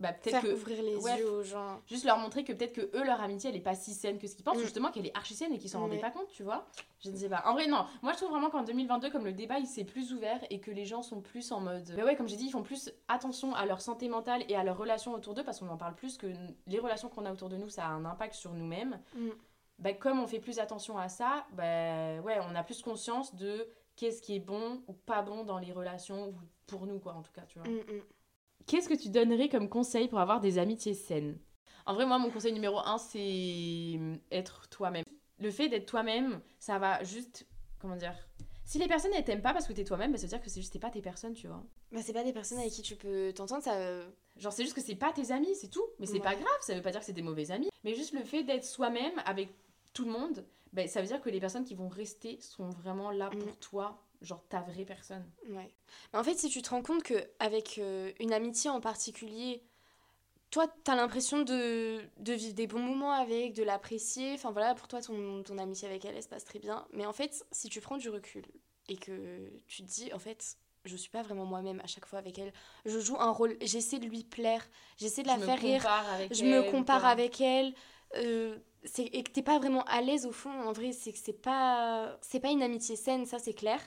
Bah, 0.00 0.12
peut-être 0.14 0.40
que. 0.42 0.52
ouvrir 0.54 0.82
les 0.82 0.96
ouais, 0.96 1.18
yeux 1.18 1.30
aux 1.30 1.42
gens. 1.42 1.80
Juste 1.86 2.04
leur 2.04 2.18
montrer 2.18 2.42
que 2.42 2.52
peut-être 2.52 2.72
que 2.72 2.80
eux, 2.96 3.04
leur 3.04 3.20
amitié, 3.20 3.50
elle 3.50 3.56
est 3.56 3.60
pas 3.60 3.74
si 3.74 3.92
saine 3.92 4.18
que 4.18 4.26
ce 4.26 4.34
qu'ils 4.34 4.44
pensent, 4.44 4.56
Mm. 4.56 4.62
justement 4.62 4.90
qu'elle 4.90 5.06
est 5.06 5.16
archi 5.16 5.34
saine 5.34 5.52
et 5.52 5.58
qu'ils 5.58 5.68
s'en 5.70 5.80
rendaient 5.80 5.98
pas 5.98 6.10
compte, 6.10 6.28
tu 6.28 6.42
vois. 6.42 6.66
Je 7.00 7.10
ne 7.10 7.16
sais 7.16 7.28
pas. 7.28 7.42
En 7.46 7.52
vrai, 7.52 7.66
non. 7.66 7.84
Moi, 8.02 8.12
je 8.12 8.16
trouve 8.16 8.30
vraiment 8.30 8.48
qu'en 8.50 8.62
2022, 8.62 9.10
comme 9.10 9.24
le 9.26 9.32
débat, 9.32 9.58
il 9.58 9.66
s'est 9.66 9.84
plus 9.84 10.12
ouvert 10.14 10.40
et 10.50 10.58
que 10.58 10.70
les 10.70 10.84
gens 10.86 11.02
sont 11.02 11.20
plus 11.20 11.52
en 11.52 11.60
mode. 11.60 11.92
Mais 11.96 12.02
ouais, 12.02 12.16
comme 12.16 12.28
j'ai 12.28 12.36
dit, 12.36 12.46
ils 12.46 12.50
font 12.50 12.62
plus 12.62 12.90
attention 13.08 13.54
à 13.54 13.66
leur 13.66 13.80
santé 13.82 14.08
mentale 14.08 14.42
et 14.48 14.56
à 14.56 14.64
leurs 14.64 14.78
relations 14.78 15.12
autour 15.12 15.34
d'eux 15.34 15.44
parce 15.44 15.60
qu'on 15.60 15.68
en 15.68 15.76
parle 15.76 15.94
plus 15.94 16.16
que 16.16 16.26
les 16.66 16.78
relations 16.78 17.08
qu'on 17.10 17.26
a 17.26 17.32
autour 17.32 17.50
de 17.50 17.56
nous, 17.58 17.68
ça 17.68 17.84
a 17.86 17.88
un 17.90 18.04
impact 18.06 18.34
sur 18.34 18.52
nous-mêmes. 18.54 18.98
Mm. 19.14 19.28
Bah, 19.78 19.92
comme 19.94 20.20
on 20.20 20.26
fait 20.26 20.40
plus 20.40 20.58
attention 20.58 20.98
à 20.98 21.08
ça, 21.08 21.46
bah, 21.52 22.20
ouais, 22.22 22.38
on 22.50 22.54
a 22.54 22.62
plus 22.62 22.82
conscience 22.82 23.34
de 23.34 23.66
qu'est-ce 23.96 24.20
qui 24.22 24.34
est 24.34 24.40
bon 24.40 24.82
ou 24.88 24.92
pas 24.94 25.20
bon 25.22 25.44
dans 25.44 25.58
les 25.58 25.72
relations, 25.72 26.28
ou 26.28 26.34
pour 26.66 26.86
nous, 26.86 26.98
quoi, 27.00 27.12
en 27.14 27.22
tout 27.22 27.32
cas, 27.32 27.42
tu 27.48 27.58
vois. 27.58 27.68
Mm, 27.68 27.76
mm. 27.80 28.02
Qu'est-ce 28.70 28.88
que 28.88 28.94
tu 28.94 29.08
donnerais 29.08 29.48
comme 29.48 29.68
conseil 29.68 30.06
pour 30.06 30.20
avoir 30.20 30.40
des 30.40 30.58
amitiés 30.58 30.94
saines? 30.94 31.36
En 31.86 31.94
vrai, 31.94 32.06
moi, 32.06 32.18
mon 32.20 32.30
conseil 32.30 32.52
numéro 32.52 32.78
un, 32.78 32.98
c'est 32.98 33.98
être 34.30 34.68
toi-même. 34.68 35.02
Le 35.40 35.50
fait 35.50 35.68
d'être 35.68 35.86
toi-même, 35.86 36.40
ça 36.60 36.78
va 36.78 37.02
juste. 37.02 37.48
Comment 37.80 37.96
dire 37.96 38.14
Si 38.64 38.78
les 38.78 38.86
personnes, 38.86 39.10
elles 39.12 39.24
t'aiment 39.24 39.42
pas 39.42 39.52
parce 39.52 39.66
que 39.66 39.72
t'es 39.72 39.82
toi-même, 39.82 40.12
bah, 40.12 40.18
ça 40.18 40.22
veut 40.26 40.28
dire 40.28 40.40
que 40.40 40.48
c'est 40.48 40.60
juste 40.60 40.72
t'es 40.72 40.78
pas 40.78 40.90
tes 40.90 41.02
personnes, 41.02 41.34
tu 41.34 41.48
vois. 41.48 41.64
Bah, 41.90 41.98
c'est 42.00 42.12
pas 42.12 42.22
des 42.22 42.32
personnes 42.32 42.58
avec 42.58 42.70
qui 42.70 42.82
tu 42.82 42.94
peux 42.94 43.32
t'entendre, 43.32 43.64
ça. 43.64 43.74
euh, 43.74 44.08
Genre, 44.36 44.52
c'est 44.52 44.62
juste 44.62 44.76
que 44.76 44.80
c'est 44.80 44.94
pas 44.94 45.12
tes 45.12 45.32
amis, 45.32 45.52
c'est 45.56 45.66
tout. 45.68 45.84
Mais 45.98 46.06
c'est 46.06 46.12
Ouais. 46.14 46.20
pas 46.20 46.36
grave, 46.36 46.46
ça 46.60 46.72
veut 46.76 46.80
pas 46.82 46.92
dire 46.92 47.00
que 47.00 47.06
c'est 47.06 47.12
des 47.12 47.22
mauvais 47.22 47.50
amis. 47.50 47.70
Mais 47.82 47.94
juste 47.94 48.12
le 48.12 48.22
fait 48.22 48.44
d'être 48.44 48.64
soi-même 48.64 49.14
avec 49.24 49.48
tout 49.94 50.04
le 50.04 50.12
monde, 50.12 50.46
bah, 50.72 50.86
ça 50.86 51.00
veut 51.00 51.08
dire 51.08 51.20
que 51.20 51.28
les 51.30 51.40
personnes 51.40 51.64
qui 51.64 51.74
vont 51.74 51.88
rester 51.88 52.38
sont 52.40 52.68
vraiment 52.68 53.10
là 53.10 53.30
pour 53.30 53.48
Mm. 53.48 53.56
toi, 53.58 54.00
genre 54.22 54.44
ta 54.48 54.60
vraie 54.60 54.84
personne. 54.84 55.24
Ouais. 55.48 55.74
Mais 56.12 56.18
en 56.18 56.24
fait, 56.24 56.38
si 56.38 56.48
tu 56.48 56.62
te 56.62 56.70
rends 56.70 56.82
compte 56.82 57.02
que 57.02 57.14
avec 57.38 57.78
euh, 57.78 58.12
une 58.20 58.32
amitié 58.32 58.70
en 58.70 58.80
particulier, 58.80 59.62
toi, 60.50 60.66
t'as 60.84 60.96
l'impression 60.96 61.42
de, 61.42 62.00
de 62.18 62.32
vivre 62.32 62.54
des 62.54 62.66
bons 62.66 62.80
moments 62.80 63.12
avec, 63.12 63.54
de 63.54 63.62
l'apprécier. 63.62 64.32
Enfin 64.34 64.50
voilà, 64.50 64.74
pour 64.74 64.88
toi, 64.88 65.00
ton, 65.00 65.42
ton 65.44 65.58
amitié 65.58 65.88
avec 65.88 66.04
elle, 66.04 66.16
elle 66.16 66.22
se 66.22 66.28
passe 66.28 66.44
très 66.44 66.58
bien. 66.58 66.86
Mais 66.92 67.06
en 67.06 67.12
fait, 67.12 67.44
si 67.52 67.68
tu 67.68 67.80
prends 67.80 67.96
du 67.98 68.08
recul 68.10 68.44
et 68.88 68.96
que 68.96 69.50
tu 69.68 69.82
te 69.84 69.88
dis, 69.88 70.12
en 70.12 70.18
fait, 70.18 70.56
je 70.84 70.96
suis 70.96 71.10
pas 71.10 71.22
vraiment 71.22 71.44
moi-même 71.46 71.80
à 71.84 71.86
chaque 71.86 72.06
fois 72.06 72.18
avec 72.18 72.38
elle. 72.38 72.52
Je 72.84 72.98
joue 73.00 73.16
un 73.20 73.30
rôle, 73.30 73.56
j'essaie 73.60 73.98
de 73.98 74.06
lui 74.06 74.24
plaire, 74.24 74.68
j'essaie 74.98 75.22
de 75.22 75.28
la 75.28 75.38
Je 75.38 75.40
faire 75.40 75.58
rire, 75.60 75.82
je 76.32 76.44
elle 76.44 76.48
me 76.48 76.62
compare 76.62 77.02
quoi. 77.02 77.10
avec 77.10 77.40
elle. 77.40 77.74
euh, 78.16 78.58
et 78.98 79.22
que 79.22 79.30
t'es 79.30 79.42
pas 79.42 79.58
vraiment 79.58 79.84
à 79.84 80.00
l'aise 80.00 80.24
au 80.26 80.32
fond, 80.32 80.50
en 80.50 80.72
vrai, 80.72 80.92
c'est 80.92 81.12
que 81.12 81.18
c'est 81.18 81.34
pas, 81.34 82.18
c'est 82.22 82.40
pas 82.40 82.50
une 82.50 82.62
amitié 82.62 82.96
saine, 82.96 83.26
ça 83.26 83.38
c'est 83.38 83.52
clair. 83.54 83.78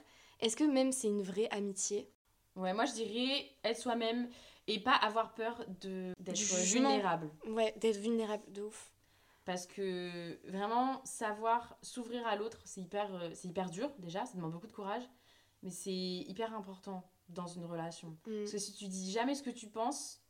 Est-ce 0.44 0.58
que 0.58 0.66
même 0.66 0.92
c'est 0.92 1.08
une 1.08 1.24
vraie 1.24 1.48
amitié? 1.52 2.12
Ouais, 2.58 2.74
moi 2.74 2.84
je 2.84 2.92
dirais 2.92 3.50
être 3.64 3.80
soi-même 3.80 4.28
et 4.68 4.78
pas 4.80 4.92
avoir 4.92 5.34
peur 5.34 5.66
de 5.82 6.12
d'être 6.20 6.38
vulnérable. 6.38 7.32
Ouais, 7.48 7.74
d'être 7.78 7.98
vulnérable 7.98 8.44
de 8.52 8.64
ouf. 8.64 8.92
Parce 9.46 9.66
que 9.66 10.38
vraiment, 10.50 11.02
savoir 11.06 11.78
s'ouvrir 11.82 12.28
à 12.28 12.36
l'autre, 12.36 12.60
c'est 12.66 12.82
hyper, 12.82 13.14
euh, 13.16 13.30
c'est 13.34 13.48
hyper 13.48 13.70
dur 13.70 13.90
déjà, 14.00 14.26
ça 14.26 14.36
demande 14.36 14.52
beaucoup 14.52 14.68
de 14.68 14.74
courage. 14.74 15.04
Mais 15.64 15.70
c'est 15.70 15.92
hyper 15.92 16.54
important 16.54 17.10
dans 17.30 17.48
une 17.48 17.64
relation. 17.64 18.18
Mm. 18.28 18.40
Parce 18.40 18.52
que 18.52 18.58
si 18.58 18.74
tu 18.74 18.88
dis 18.88 19.12
jamais 19.12 19.36
ce 19.36 19.44
que 19.44 19.50
tu 19.50 19.68
penses, 19.68 20.22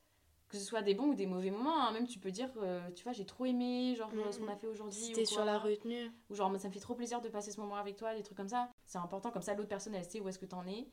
que 0.53 0.59
ce 0.59 0.65
soit 0.65 0.83
des 0.83 0.93
bons 0.93 1.07
ou 1.07 1.15
des 1.15 1.25
mauvais 1.25 1.49
moments, 1.49 1.81
hein, 1.81 1.91
même 1.93 2.05
tu 2.05 2.19
peux 2.19 2.29
dire, 2.29 2.47
euh, 2.57 2.87
tu 2.91 3.03
vois, 3.03 3.11
j'ai 3.11 3.25
trop 3.25 3.45
aimé 3.45 3.95
genre, 3.97 4.11
euh, 4.13 4.31
ce 4.31 4.37
qu'on 4.37 4.47
a 4.47 4.55
fait 4.55 4.67
aujourd'hui. 4.67 4.99
Si 4.99 5.11
t'es 5.11 5.25
sur 5.25 5.43
la 5.43 5.57
retenue. 5.57 6.11
Ou 6.29 6.35
genre, 6.35 6.55
ça 6.59 6.67
me 6.67 6.73
fait 6.73 6.79
trop 6.79 6.93
plaisir 6.93 7.21
de 7.21 7.29
passer 7.29 7.51
ce 7.51 7.59
moment 7.59 7.75
avec 7.75 7.95
toi, 7.95 8.13
des 8.13 8.21
trucs 8.21 8.37
comme 8.37 8.47
ça. 8.47 8.69
C'est 8.85 8.99
important, 8.99 9.31
comme 9.31 9.41
ça 9.41 9.55
l'autre 9.55 9.67
personne 9.69 9.95
elle 9.95 10.05
sait 10.05 10.19
où 10.19 10.29
est-ce 10.29 10.37
que 10.37 10.45
t'en 10.45 10.63
es. 10.67 10.87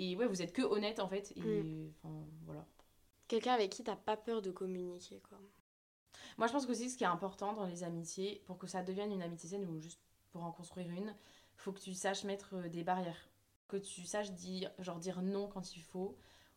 Et 0.00 0.16
ouais, 0.16 0.26
vous 0.26 0.42
êtes 0.42 0.52
que 0.52 0.62
honnête 0.62 0.98
en 0.98 1.06
fait. 1.06 1.32
Et 1.36 1.40
Mm. 1.40 1.92
voilà. 2.46 2.66
Quelqu'un 3.28 3.52
avec 3.54 3.70
qui 3.70 3.84
t'as 3.84 3.94
pas 3.94 4.16
peur 4.16 4.42
de 4.42 4.50
communiquer, 4.50 5.20
quoi. 5.28 5.38
Moi, 6.36 6.48
je 6.48 6.52
pense 6.52 6.66
qu'aussi, 6.66 6.90
ce 6.90 6.96
qui 6.98 7.04
est 7.04 7.06
important 7.06 7.52
dans 7.52 7.66
les 7.66 7.84
amitiés, 7.84 8.42
pour 8.46 8.58
que 8.58 8.66
ça 8.66 8.82
devienne 8.82 9.12
une 9.12 9.22
amitié 9.22 9.48
saine 9.48 9.64
ou 9.66 9.78
juste 9.78 10.00
pour 10.32 10.42
en 10.42 10.50
construire 10.50 10.90
une, 10.90 11.14
faut 11.56 11.70
que 11.70 11.78
tu 11.80 11.94
saches 11.94 12.24
mettre 12.24 12.54
euh, 12.56 12.68
des 12.68 12.82
barrières. 12.82 13.30
Que 13.68 13.76
tu 13.76 14.04
saches 14.04 14.32
dire, 14.32 14.72
genre 14.80 14.98
dire 14.98 15.22
non 15.22 15.46
quand 15.46 15.76
il 15.76 15.80
faut, 15.80 16.16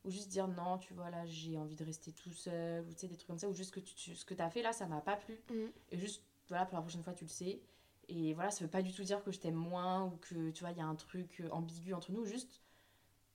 ou 0.10 0.12
juste 0.12 0.30
dire 0.30 0.48
non, 0.48 0.80
tu 0.80 0.94
vois, 0.96 1.12
là, 1.12 1.24
j'ai 1.26 1.58
envie 1.58 1.76
de 1.76 1.86
rester 1.86 2.12
tout 2.12 2.34
seul, 2.34 2.84
ou 2.84 2.94
tu 2.94 3.02
sais, 3.02 3.08
des 3.08 3.16
trucs 3.16 3.28
comme 3.28 3.38
ça, 3.38 3.48
ou 3.48 3.54
juste 3.54 3.72
que 3.74 3.80
tu, 3.80 3.94
tu- 3.94 4.16
ce 4.16 4.26
que 4.26 4.34
t'as 4.34 4.50
fait 4.50 4.64
là, 4.64 4.74
ça 4.74 4.88
m'a 4.88 5.02
pas 5.02 5.16
plu. 5.16 5.40
Mm. 5.52 5.68
Et 5.92 5.98
juste, 5.98 6.24
voilà, 6.48 6.66
pour 6.66 6.76
la 6.78 6.82
prochaine 6.82 7.04
fois, 7.04 7.14
tu 7.14 7.26
le 7.26 7.30
sais. 7.30 7.62
Et 8.08 8.34
voilà, 8.34 8.50
ça 8.50 8.64
veut 8.66 8.70
pas 8.72 8.82
du 8.82 8.92
tout 8.92 9.04
dire 9.04 9.24
que 9.24 9.32
je 9.32 9.40
t'aime 9.40 9.54
moins, 9.56 10.06
ou 10.06 10.18
que, 10.18 10.50
tu 10.50 10.62
vois, 10.62 10.72
il 10.72 10.78
y 10.78 10.82
a 10.82 10.86
un 10.86 10.96
truc 10.96 11.42
euh, 11.42 11.50
ambigu 11.52 11.94
entre 11.94 12.12
nous, 12.12 12.26
juste 12.26 12.62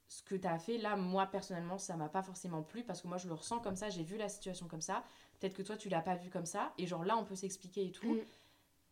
ce 0.09 0.23
que 0.23 0.35
tu 0.35 0.47
as 0.47 0.59
fait 0.59 0.79
là, 0.79 0.97
moi 0.97 1.27
personnellement, 1.27 1.79
ça 1.79 1.97
m'a 1.97 2.09
pas 2.09 2.23
forcément 2.23 2.63
plu 2.63 2.85
parce 2.85 3.01
que 3.01 3.09
moi 3.09 3.17
je 3.17 3.27
le 3.27 3.35
ressens 3.35 3.59
comme 3.61 3.75
ça, 3.75 3.89
j'ai 3.89 4.05
vu 4.05 4.17
la 4.17 4.29
situation 4.29 4.69
comme 4.69 4.83
ça. 4.83 5.03
Peut-être 5.41 5.55
que 5.55 5.63
toi 5.63 5.77
tu 5.77 5.89
l'as 5.89 6.03
pas 6.03 6.15
vu 6.15 6.29
comme 6.31 6.45
ça, 6.47 6.73
et 6.79 6.87
genre 6.87 7.05
là 7.05 7.17
on 7.17 7.25
peut 7.25 7.35
s'expliquer 7.35 7.87
et 7.87 7.91
tout. 7.91 8.15
Mm. 8.15 8.21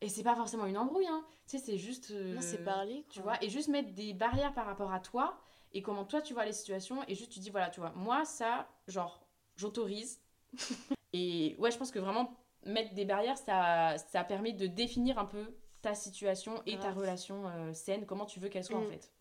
Et 0.00 0.08
c'est 0.08 0.24
pas 0.24 0.34
forcément 0.34 0.66
une 0.66 0.76
embrouille, 0.78 1.06
hein. 1.06 1.24
Tu 1.46 1.58
sais, 1.58 1.64
c'est 1.64 1.78
juste. 1.78 2.10
euh, 2.10 2.34
Non, 2.34 2.40
c'est 2.40 2.64
parler, 2.64 3.02
quoi. 3.02 3.10
Tu 3.10 3.20
vois, 3.20 3.44
et 3.44 3.48
juste 3.50 3.68
mettre 3.68 3.92
des 3.92 4.14
barrières 4.14 4.52
par 4.52 4.66
rapport 4.66 4.92
à 4.92 4.98
toi 4.98 5.38
et 5.74 5.82
comment 5.82 6.04
toi 6.04 6.20
tu 6.22 6.34
vois 6.34 6.44
les 6.44 6.52
situations, 6.52 7.02
et 7.08 7.14
juste 7.14 7.32
tu 7.32 7.38
dis 7.40 7.50
voilà, 7.50 7.70
tu 7.70 7.80
vois, 7.80 7.92
moi 7.96 8.24
ça, 8.24 8.68
genre, 8.88 9.24
j'autorise. 9.56 10.20
et 11.12 11.56
ouais, 11.58 11.70
je 11.70 11.78
pense 11.78 11.90
que 11.90 11.98
vraiment 11.98 12.36
mettre 12.64 12.94
des 12.94 13.04
barrières, 13.04 13.38
ça, 13.38 13.96
ça 13.98 14.24
permet 14.24 14.52
de 14.52 14.66
définir 14.66 15.18
un 15.18 15.24
peu 15.24 15.54
ta 15.80 15.94
situation 15.94 16.62
et 16.66 16.78
ta 16.78 16.92
relation 16.92 17.48
euh, 17.48 17.72
saine, 17.74 18.06
comment 18.06 18.24
tu 18.26 18.38
veux 18.38 18.48
qu'elle 18.48 18.64
soit 18.64 18.78
en 18.78 18.82
Mm. 18.82 18.90
fait. 18.90 19.12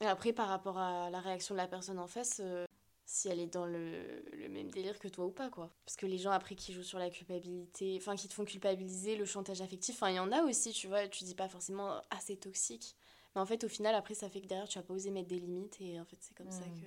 Et 0.00 0.06
après, 0.06 0.32
par 0.32 0.48
rapport 0.48 0.76
à 0.78 1.08
la 1.10 1.20
réaction 1.20 1.54
de 1.54 1.60
la 1.60 1.68
personne 1.68 2.00
en 2.00 2.08
face, 2.08 2.40
euh, 2.42 2.66
si 3.06 3.28
elle 3.28 3.38
est 3.38 3.46
dans 3.46 3.64
le, 3.64 4.24
le 4.32 4.48
même 4.48 4.70
délire 4.72 4.98
que 4.98 5.06
toi 5.06 5.24
ou 5.26 5.30
pas, 5.30 5.50
quoi. 5.50 5.70
Parce 5.86 5.94
que 5.96 6.06
les 6.06 6.18
gens, 6.18 6.32
après, 6.32 6.56
qui 6.56 6.72
jouent 6.72 6.82
sur 6.82 6.98
la 6.98 7.10
culpabilité, 7.10 7.96
enfin, 8.00 8.16
qui 8.16 8.26
te 8.26 8.34
font 8.34 8.44
culpabiliser, 8.44 9.14
le 9.14 9.24
chantage 9.24 9.60
affectif, 9.60 9.94
enfin, 9.94 10.10
il 10.10 10.16
y 10.16 10.18
en 10.18 10.32
a 10.32 10.42
aussi, 10.42 10.72
tu 10.72 10.88
vois, 10.88 11.06
tu 11.06 11.22
dis 11.22 11.36
pas 11.36 11.48
forcément, 11.48 12.02
ah, 12.10 12.18
c'est 12.20 12.36
toxique. 12.36 12.96
Mais 13.34 13.40
en 13.40 13.46
fait, 13.46 13.64
au 13.64 13.68
final, 13.68 13.94
après, 13.94 14.14
ça 14.14 14.28
fait 14.28 14.40
que 14.40 14.46
derrière, 14.46 14.68
tu 14.68 14.78
vas 14.78 14.84
pas 14.84 14.94
osé 14.94 15.10
mettre 15.10 15.28
des 15.28 15.38
limites, 15.40 15.80
et 15.80 15.98
en 16.00 16.04
fait, 16.04 16.16
c'est 16.20 16.34
comme 16.36 16.50
ça 16.50 16.64
Mm. 16.64 16.80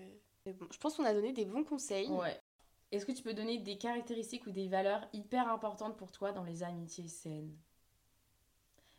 que. 0.45 0.51
Bon, 0.51 0.67
je 0.71 0.77
pense 0.77 0.95
qu'on 0.95 1.03
a 1.05 1.13
donné 1.13 1.33
des 1.33 1.43
bons 1.45 1.63
conseils. 1.65 2.07
Ouais. 2.09 2.39
Est-ce 2.93 3.05
que 3.05 3.11
tu 3.11 3.21
peux 3.21 3.33
donner 3.33 3.57
des 3.57 3.77
caractéristiques 3.77 4.47
ou 4.47 4.51
des 4.51 4.69
valeurs 4.69 5.05
hyper 5.11 5.49
importantes 5.49 5.97
pour 5.97 6.11
toi 6.11 6.31
dans 6.31 6.43
les 6.43 6.63
amitiés 6.63 7.09
saines? 7.09 7.53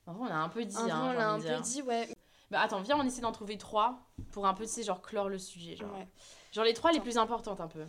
En 0.06 0.12
vrai, 0.12 0.28
on 0.28 0.32
a 0.32 0.36
un 0.36 0.48
peu 0.50 0.62
dit. 0.64 0.76
Hein, 0.76 1.10
on 1.10 1.12
l'a 1.12 1.30
un 1.32 1.38
peu 1.38 1.44
dire. 1.46 1.60
dit, 1.62 1.82
ouais. 1.82 2.08
Bah 2.50 2.60
attends, 2.60 2.80
viens, 2.82 2.98
on 2.98 3.04
essaie 3.06 3.22
d'en 3.22 3.32
trouver 3.32 3.56
trois 3.56 3.98
pour 4.32 4.46
un 4.46 4.52
peu, 4.54 4.64
tu 4.64 4.70
sais, 4.72 4.82
genre 4.82 5.00
clore 5.00 5.28
le 5.30 5.38
sujet. 5.38 5.76
Genre, 5.76 5.90
Ouais. 5.94 6.06
genre 6.52 6.64
les 6.64 6.74
trois 6.74 6.92
les 6.92 7.00
plus 7.00 7.16
importantes 7.18 7.60
un 7.62 7.68
peu. 7.68 7.86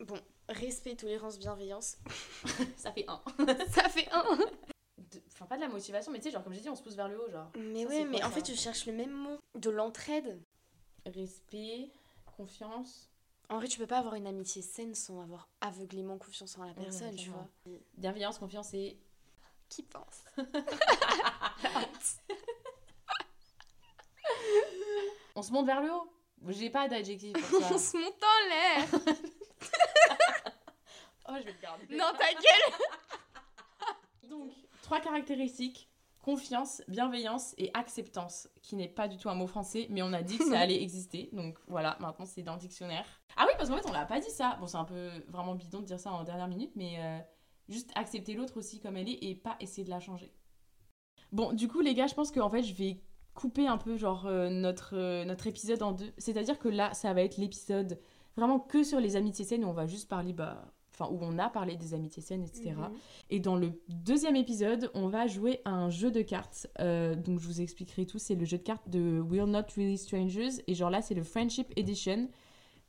Bon, 0.00 0.16
respect, 0.48 0.96
tolérance, 0.96 1.38
bienveillance. 1.38 1.98
Ça 2.78 2.90
fait 2.92 3.04
un. 3.06 3.20
ça 3.70 3.88
fait 3.90 4.08
un 4.12 4.24
Enfin, 5.40 5.48
pas 5.48 5.56
de 5.56 5.62
la 5.62 5.68
motivation, 5.68 6.12
mais 6.12 6.18
tu 6.18 6.24
sais, 6.24 6.30
genre, 6.32 6.44
comme 6.44 6.52
j'ai 6.52 6.60
dit, 6.60 6.68
on 6.68 6.74
se 6.74 6.82
pousse 6.82 6.96
vers 6.96 7.08
le 7.08 7.18
haut, 7.18 7.30
genre. 7.30 7.50
Mais 7.56 7.84
Ça, 7.84 7.88
ouais, 7.88 8.04
mais 8.04 8.18
quoi, 8.18 8.28
en 8.28 8.30
fait, 8.30 8.46
je 8.46 8.54
cherche 8.54 8.84
le 8.84 8.92
même 8.92 9.10
mot. 9.10 9.38
De 9.54 9.70
l'entraide. 9.70 10.38
Respect, 11.06 11.90
confiance, 12.36 13.08
En 13.48 13.56
vrai, 13.56 13.66
tu 13.66 13.78
peux 13.78 13.86
pas 13.86 13.96
avoir 13.98 14.16
une 14.16 14.26
amitié 14.26 14.60
saine 14.60 14.94
sans 14.94 15.22
avoir 15.22 15.48
aveuglément 15.62 16.18
confiance 16.18 16.58
en 16.58 16.64
la 16.64 16.74
personne, 16.74 17.16
tu 17.16 17.30
vois. 17.30 17.48
bienveillance, 17.96 18.38
confiance 18.38 18.74
et. 18.74 18.98
Qui 19.70 19.82
pense 19.84 20.24
On 25.36 25.42
se 25.42 25.52
monte 25.52 25.64
vers 25.66 25.80
le 25.80 25.90
haut. 25.92 26.12
J'ai 26.48 26.70
pas 26.70 26.88
d'adjectif 26.88 27.32
pour 27.32 27.60
ça. 27.60 27.68
On 27.74 27.78
se 27.78 27.96
monte 27.96 28.20
en 28.20 28.48
l'air 28.48 28.84
oh, 31.28 31.34
je 31.38 31.44
vais 31.44 31.52
le 31.52 31.60
garder. 31.60 31.86
Non, 31.90 32.12
ta 32.18 32.32
gueule 32.32 32.74
Donc, 34.28 34.50
trois 34.90 34.98
caractéristiques 34.98 35.88
confiance, 36.20 36.82
bienveillance 36.88 37.54
et 37.58 37.70
acceptance, 37.74 38.48
qui 38.60 38.74
n'est 38.74 38.88
pas 38.88 39.06
du 39.06 39.18
tout 39.18 39.30
un 39.30 39.36
mot 39.36 39.46
français, 39.46 39.86
mais 39.88 40.02
on 40.02 40.12
a 40.12 40.20
dit 40.20 40.36
que 40.36 40.44
ça 40.44 40.58
allait 40.58 40.82
exister. 40.82 41.30
Donc 41.32 41.58
voilà, 41.68 41.96
maintenant 42.00 42.26
c'est 42.26 42.42
dans 42.42 42.54
le 42.54 42.58
dictionnaire. 42.58 43.06
Ah 43.36 43.44
oui, 43.46 43.52
parce 43.56 43.70
qu'en 43.70 43.76
fait, 43.76 43.88
on 43.88 43.92
l'a 43.92 44.04
pas 44.04 44.18
dit 44.18 44.30
ça. 44.30 44.56
Bon, 44.58 44.66
c'est 44.66 44.76
un 44.76 44.84
peu 44.84 45.10
vraiment 45.28 45.54
bidon 45.54 45.78
de 45.78 45.84
dire 45.84 46.00
ça 46.00 46.10
en 46.10 46.24
dernière 46.24 46.48
minute, 46.48 46.72
mais 46.74 46.96
euh, 46.98 47.18
juste 47.68 47.92
accepter 47.94 48.34
l'autre 48.34 48.56
aussi 48.56 48.80
comme 48.80 48.96
elle 48.96 49.08
est 49.08 49.22
et 49.22 49.36
pas 49.36 49.54
essayer 49.60 49.84
de 49.84 49.90
la 49.90 50.00
changer. 50.00 50.34
Bon, 51.30 51.52
du 51.52 51.68
coup, 51.68 51.82
les 51.82 51.94
gars, 51.94 52.08
je 52.08 52.14
pense 52.14 52.32
qu'en 52.32 52.50
fait, 52.50 52.64
je 52.64 52.74
vais 52.74 53.00
couper 53.34 53.68
un 53.68 53.78
peu 53.78 53.96
genre 53.96 54.26
euh, 54.26 54.50
notre, 54.50 54.96
euh, 54.96 55.24
notre 55.24 55.46
épisode 55.46 55.84
en 55.84 55.92
deux. 55.92 56.12
C'est-à-dire 56.18 56.58
que 56.58 56.68
là, 56.68 56.94
ça 56.94 57.14
va 57.14 57.22
être 57.22 57.36
l'épisode 57.36 58.00
vraiment 58.36 58.58
que 58.58 58.82
sur 58.82 58.98
les 58.98 59.14
amitiés 59.14 59.44
saines 59.44 59.64
où 59.64 59.68
on 59.68 59.72
va 59.72 59.86
juste 59.86 60.08
parler, 60.08 60.32
bah, 60.32 60.74
enfin, 61.00 61.10
où 61.12 61.18
on 61.22 61.38
a 61.38 61.48
parlé 61.48 61.76
des 61.76 61.94
amitiés 61.94 62.22
saines, 62.22 62.42
etc. 62.44 62.72
Mhm. 62.76 62.90
Et 63.30 63.40
dans 63.40 63.56
le 63.56 63.72
deuxième 63.88 64.36
épisode, 64.36 64.90
on 64.94 65.08
va 65.08 65.26
jouer 65.26 65.60
à 65.64 65.70
un 65.70 65.88
jeu 65.90 66.10
de 66.10 66.20
cartes. 66.22 66.66
Euh, 66.80 67.14
donc 67.14 67.40
je 67.40 67.46
vous 67.46 67.60
expliquerai 67.60 68.04
tout. 68.06 68.18
C'est 68.18 68.34
le 68.34 68.44
jeu 68.44 68.58
de 68.58 68.62
cartes 68.62 68.88
de 68.88 69.20
We're 69.20 69.46
Not 69.46 69.62
Really 69.76 69.96
Strangers. 69.98 70.62
Et 70.66 70.74
genre 70.74 70.90
là, 70.90 71.00
c'est 71.02 71.14
le 71.14 71.22
Friendship 71.22 71.72
Edition. 71.76 72.28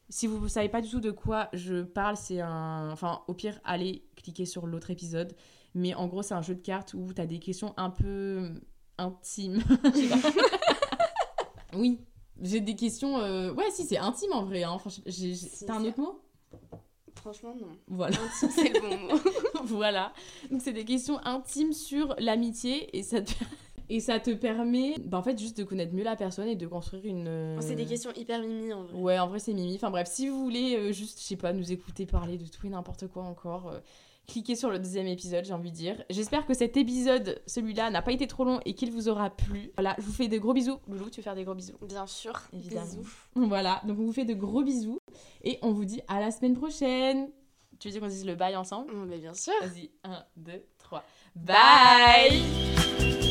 Si 0.09 0.27
vous 0.27 0.39
ne 0.39 0.47
savez 0.49 0.67
pas 0.67 0.81
du 0.81 0.89
tout 0.89 0.99
de 0.99 1.11
quoi 1.11 1.47
je 1.53 1.83
parle, 1.83 2.17
c'est 2.17 2.41
un... 2.41 2.89
Enfin, 2.91 3.21
au 3.29 3.33
pire, 3.33 3.59
allez 3.63 4.03
cliquer 4.17 4.45
sur 4.45 4.67
l'autre 4.67 4.89
épisode. 4.91 5.33
Mais 5.73 5.93
en 5.93 6.07
gros, 6.07 6.21
c'est 6.21 6.33
un 6.33 6.41
jeu 6.41 6.53
de 6.55 6.59
cartes 6.61 6.93
où 6.93 7.13
tu 7.13 7.21
as 7.21 7.25
des 7.25 7.39
questions 7.39 7.73
un 7.77 7.89
peu 7.89 8.51
intimes. 8.97 9.63
Oui, 11.73 11.99
j'ai 12.41 12.59
des 12.59 12.75
questions... 12.75 13.17
euh, 13.19 13.53
Ouais, 13.53 13.69
si, 13.71 13.83
c'est 13.85 13.97
intime 13.97 14.33
en 14.33 14.43
vrai. 14.43 14.63
Hein. 14.63 14.71
Enfin, 14.71 14.89
j'ai- 15.05 15.33
j'ai- 15.33 15.35
Si, 15.35 15.65
T'as 15.65 15.75
un 15.75 15.85
autre 15.85 15.99
mot? 15.99 16.19
Franchement, 17.21 17.55
non. 17.59 17.67
Voilà. 17.87 18.17
Intime, 18.17 18.49
c'est 18.49 18.73
le 18.73 18.81
bon 18.81 18.97
mot. 18.97 19.19
voilà. 19.65 20.11
Donc 20.49 20.61
c'est 20.63 20.73
des 20.73 20.85
questions 20.85 21.19
intimes 21.23 21.71
sur 21.71 22.15
l'amitié 22.17 22.97
et 22.97 23.03
ça 23.03 23.21
te, 23.21 23.31
et 23.89 23.99
ça 23.99 24.19
te 24.19 24.31
permet 24.31 24.95
bah, 24.97 25.19
en 25.19 25.21
fait 25.21 25.37
juste 25.37 25.55
de 25.55 25.63
connaître 25.63 25.93
mieux 25.93 26.03
la 26.03 26.15
personne 26.15 26.47
et 26.47 26.55
de 26.55 26.65
construire 26.65 27.05
une 27.05 27.27
euh, 27.27 27.61
C'est 27.61 27.75
des 27.75 27.85
questions 27.85 28.11
hyper 28.15 28.41
mimi 28.41 28.73
en 28.73 28.83
vrai. 28.85 28.93
Ouais, 28.97 29.19
en 29.19 29.27
vrai 29.27 29.37
c'est 29.37 29.53
mimi. 29.53 29.75
Enfin 29.75 29.91
bref, 29.91 30.07
si 30.09 30.29
vous 30.29 30.43
voulez 30.43 30.75
euh, 30.75 30.91
juste 30.91 31.19
je 31.19 31.25
sais 31.25 31.35
pas 31.35 31.53
nous 31.53 31.71
écouter 31.71 32.07
parler 32.07 32.37
de 32.37 32.45
tout 32.47 32.65
et 32.65 32.69
n'importe 32.69 33.07
quoi 33.07 33.23
encore 33.23 33.69
euh, 33.69 33.79
cliquez 34.27 34.55
sur 34.55 34.69
le 34.69 34.79
deuxième 34.79 35.07
épisode, 35.07 35.45
j'ai 35.45 35.53
envie 35.53 35.71
de 35.71 35.75
dire. 35.75 36.03
J'espère 36.09 36.45
que 36.45 36.53
cet 36.53 36.77
épisode, 36.77 37.41
celui-là, 37.47 37.89
n'a 37.89 38.01
pas 38.01 38.11
été 38.11 38.27
trop 38.27 38.43
long 38.45 38.59
et 38.65 38.73
qu'il 38.73 38.91
vous 38.91 39.09
aura 39.09 39.29
plu. 39.29 39.71
Voilà, 39.75 39.95
je 39.97 40.03
vous 40.03 40.13
fais 40.13 40.27
de 40.27 40.37
gros 40.37 40.53
bisous. 40.53 40.77
Loulou, 40.87 41.09
tu 41.09 41.19
veux 41.19 41.23
faire 41.23 41.35
des 41.35 41.43
gros 41.43 41.55
bisous 41.55 41.77
Bien 41.81 42.07
sûr. 42.07 42.33
Évidemment. 42.53 42.85
Bisous. 42.85 43.07
Voilà, 43.35 43.81
donc 43.85 43.99
on 43.99 44.05
vous 44.05 44.13
fait 44.13 44.25
de 44.25 44.33
gros 44.33 44.63
bisous 44.63 44.99
et 45.43 45.59
on 45.61 45.71
vous 45.71 45.85
dit 45.85 46.01
à 46.07 46.19
la 46.19 46.31
semaine 46.31 46.55
prochaine. 46.55 47.29
Tu 47.79 47.87
veux 47.87 47.91
dire 47.93 48.01
qu'on 48.01 48.07
dise 48.07 48.25
le 48.25 48.35
bail 48.35 48.55
ensemble 48.55 48.93
Mm, 48.93 49.05
mais 49.05 49.17
bien 49.17 49.33
sûr. 49.33 49.53
Vas-y, 49.61 49.89
1, 50.03 50.23
2, 50.37 50.63
3. 50.77 51.03
Bye 51.35 53.30